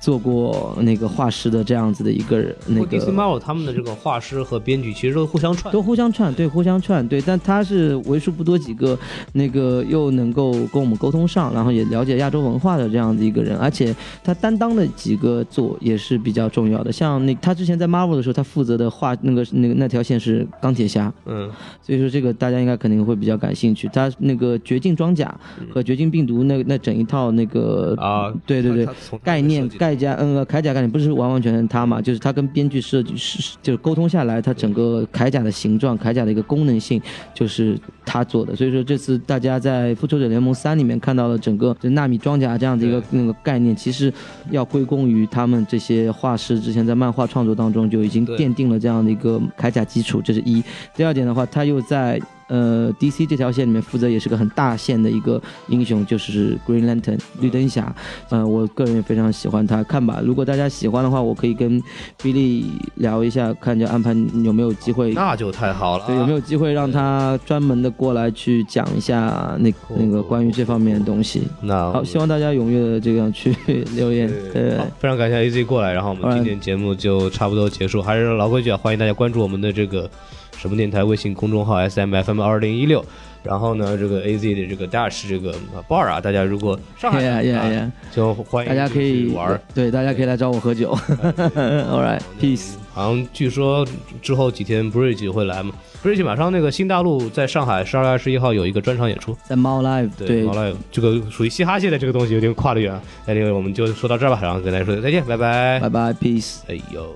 [0.07, 7.19] 做过那个画师的这样子的一个人，那个 DC Marvel 他们的这个画师和编剧其实都互相串，都互相串，对，互相串，对。
[7.19, 8.97] 但他是为数不多几个
[9.33, 13.93] 那个又能够跟我们沟通上，然后也了解亚洲文化的这样子一个人，而且
[14.23, 16.89] 他担当的几个作也是比较重要的。
[16.89, 21.51] 像那他之前在 Marvel 的时候，他负责的画那个那个那条线是钢铁侠，嗯，
[21.81, 23.89] 所以说这个大家应该肯定会比较感兴趣。
[23.91, 25.37] 他那个绝境装甲
[25.69, 28.87] 和绝境病毒那那整一套那个啊，对对对，
[29.21, 29.96] 概念概。
[29.97, 37.01] 加嗯，铠甲概念不是完完全全他嘛，就是他跟编剧设计师就是沟通下来，他整个铠甲的形状、铠甲的一个功能性
[37.33, 38.55] 就是他做的。
[38.55, 44.13] 所以说这次大家在复仇者联盟三里面看到了整个就纳米装甲这样的一个那个概念，其实
[44.51, 50.63] 要归功于他们这些画师之前在漫画创作当中就已经奠定了这样的一个铠甲基础，这是一。
[50.95, 52.21] 第二点的话，他又在。
[52.47, 57.93] 呃，DC 这条线里面负责也是个很大线的一个英雄，就是 Green Lantern 绿灯侠。
[58.29, 59.83] 呃，我个人也非常喜欢他。
[59.83, 61.81] 看吧，如果大家喜欢的话，我可以跟
[62.21, 62.65] Billy
[62.95, 64.13] 聊一下，看就安排
[64.43, 65.13] 有没有机会。
[65.13, 66.05] 那就太好了。
[66.07, 71.43] 对，有没有机会让他专门的过来去讲一下那那个关于这方面的东西？
[71.61, 73.55] 那好，希望大家踊跃的这样去
[73.95, 74.27] 留言。
[74.53, 78.01] 对，非常感谢 AZ 过来，然后我们今天节目就差不多结束。
[78.01, 80.09] 还是老规矩啊，欢迎大家关注我们的这个。
[80.57, 83.03] 什么电台微信公众号 S M F M 二零一六，
[83.43, 85.53] 然后呢，这个 A Z 的这个 Dash 这个
[85.87, 90.93] bar 啊，大家如果上海啊，就欢迎大家可以玩，对，大家可以来找我喝酒。
[91.15, 92.71] All right, peace。
[92.93, 93.87] 好像据说
[94.23, 95.71] 之后几天 Bridge 会来嘛
[96.03, 102.99] ，Bridge 马上那个新大陆在上海十二月二十一号有一个专场演出，在猫 Live，对，猫 Live 这个属于嘻哈界的这个东西有点跨得远。
[103.27, 106.61] 那这个我们就说到这儿吧，然后跟大家说再见，拜拜，拜拜，peace。
[106.67, 107.15] 哎呦。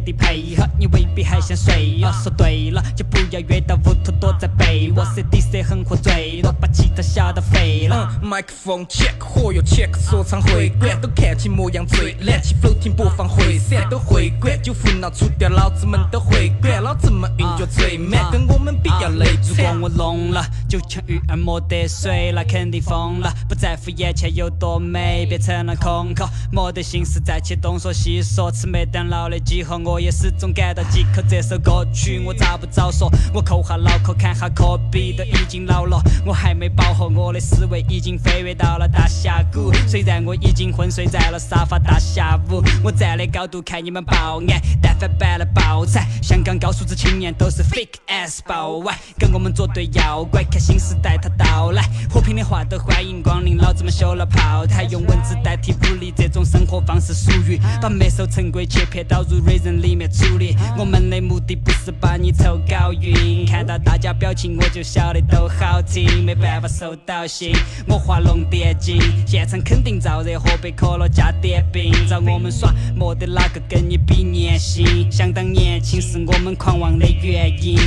[0.00, 2.00] 的配合，你未必还想睡。
[2.22, 5.04] 说对了，就不要约到屋头躲在被窝。
[5.04, 8.08] CDC 很喝醉了，把气他吓得废了。
[8.22, 23.32] 麦克风 check，火药 check，说唱会馆都看起模样最烂，起 floating 播放会散都会管，就胡闹出掉，老子们都会管，老子们运脚最慢，跟我们比要累如果我聋了，就像鱼儿没得水，那肯定疯了。
[23.48, 27.56] 不在乎眼前有多美，变成了空壳，没得心思再去。
[27.56, 31.22] 东说西说，吃麦当劳的几何，我也始终感到饥渴。
[31.22, 33.10] 这首歌曲我早不早说？
[33.32, 39.72] 我抠下脑壳看下科比都已经老了，我还没饱和，我的思维已经飞跃到了大峡谷。
[39.86, 51.82] 虽然我已经昏睡在了沙发大下午，我站的高度看你们爆眼，但凡办了爆彩，香港高素质青年都是 fake ass 爆歪，跟我们作对要乖，看新时代它到来。
[52.10, 57.60] 和平的话都欢迎光临，老子们修了炮台，用文字代替武力，这种生活方式属于。
[57.80, 60.56] 把没收成规切片导入 Reason 里面处理。
[60.76, 67.54] 我们的目的不是把你抽搞晕，看到大家表情我就晓得都好听，没办法收到信。
[67.86, 71.92] 我画龙点睛，现场肯定燥热，喝杯可乐加点冰。
[72.08, 75.10] 找我们耍，没得哪个跟你比年薪。
[75.12, 77.78] 想当年轻是我们狂妄的原因。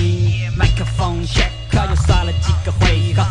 [0.55, 3.23] 麦克风又耍了几个回合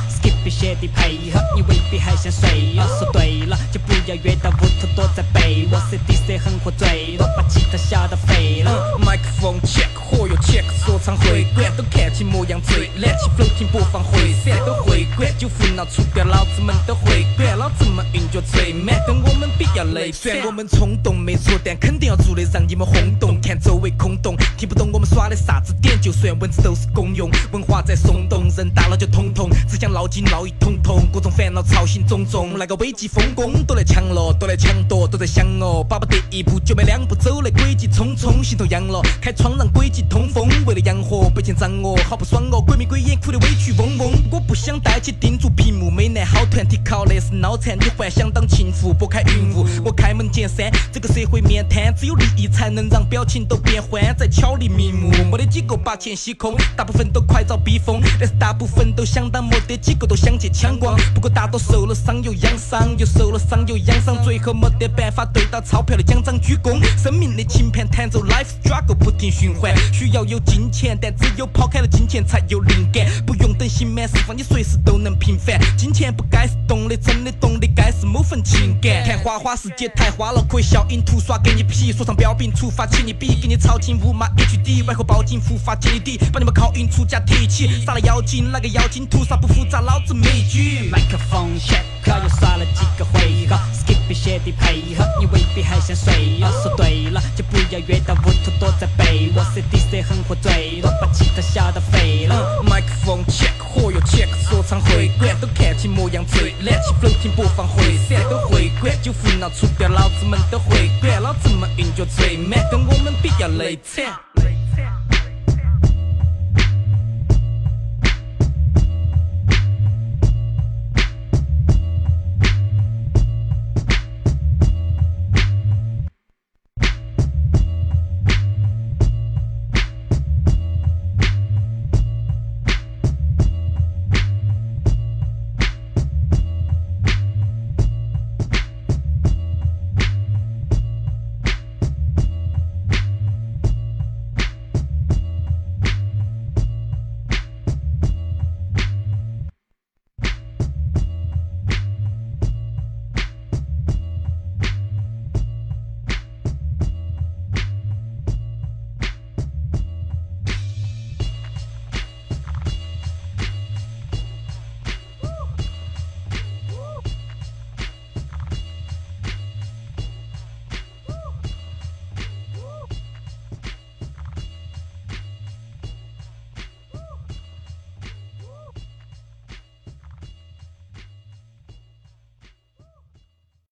[0.44, 2.74] 一些的配合，你未必还想睡。
[2.98, 5.80] 说对了，就不要约到屋头躲在被窝。
[5.90, 8.98] CDC 很喝醉了，把吉他吓到废了。
[8.98, 20.12] 麦克风 check，火药 check，说唱会馆都看起模样最懒，起 floating 播放会闪都会管，就胡闹出掉，老子们都会管，老子们韵脚最满，跟我们比较累。
[20.12, 23.40] 虽然我们冲动没错，但肯定要做的让你们轰动。
[23.40, 27.30] 看周围空洞，听不懂我们耍的啥子点，就算文字都是公用。
[27.52, 32.58] 文化在松动，人大了就通通，只想捞金捞一通通，各种烦恼操心种种。
[32.58, 35.86] 那个危机风攻都来抢了，都来抢夺，都在想哦。
[35.88, 40.48] 巴不得一步就迈两步走的轨迹匆匆，心头痒了，开窗让轨迹通风。
[40.66, 42.60] 为了养活，被钱涨我，好不爽哦。
[42.60, 44.12] 鬼迷鬼眼，哭得委屈嗡嗡。
[44.32, 47.78] 我不想带起盯住屏幕，美男好团体靠的是脑残。
[47.78, 50.68] 你幻想当情妇，拨开云雾，我开门见山。
[50.90, 58.02] 这个社会面瘫，只有利益才能让表情都变欢，在巧立名目，没得几个把钱吸空，大部分都快遭逼疯。
[58.18, 60.96] 但是大部分都想当，没得几个都想去抢光。
[61.14, 66.82] 不过大多受了伤又养伤，又受了伤又养伤，最后没得办法对到钞票的奖章鞠躬。
[67.00, 73.06] 生命的琴盘弹奏，life struggle 不停循环，需要有金钱，但只有抛开了金钱才有灵感。
[73.24, 75.60] 不用等刑满释放，你随时都能平凡。
[75.76, 79.04] 金钱不该是动的，真的动的该是某份情感。
[79.06, 85.04] 看花花世界太花了，可以效应图刷给你皮，说唱标兵出发，请你比，给你超清五码 HD，外后。
[85.04, 87.84] 报警，伏法揭底，把你们靠运出家提起。
[87.84, 89.82] 杀了妖精，那个妖精屠杀不复杂？
[89.82, 90.88] 老子没局。
[90.90, 96.38] 麦克风 check，又刷了几个回合，skip 写的配合，你未必还想睡。
[96.62, 102.62] 说对了，就不要约到屋头躲在被窝，CDC 很喝醉了，把吉他吓到废了。
[102.62, 114.04] 麦克风 check，火药 check，说唱会馆都看起模样最懒，起 floating 播放会闪都会管，酒壶闹出掉，老子们都会管，老子们运脚最满，跟我们比较累惨。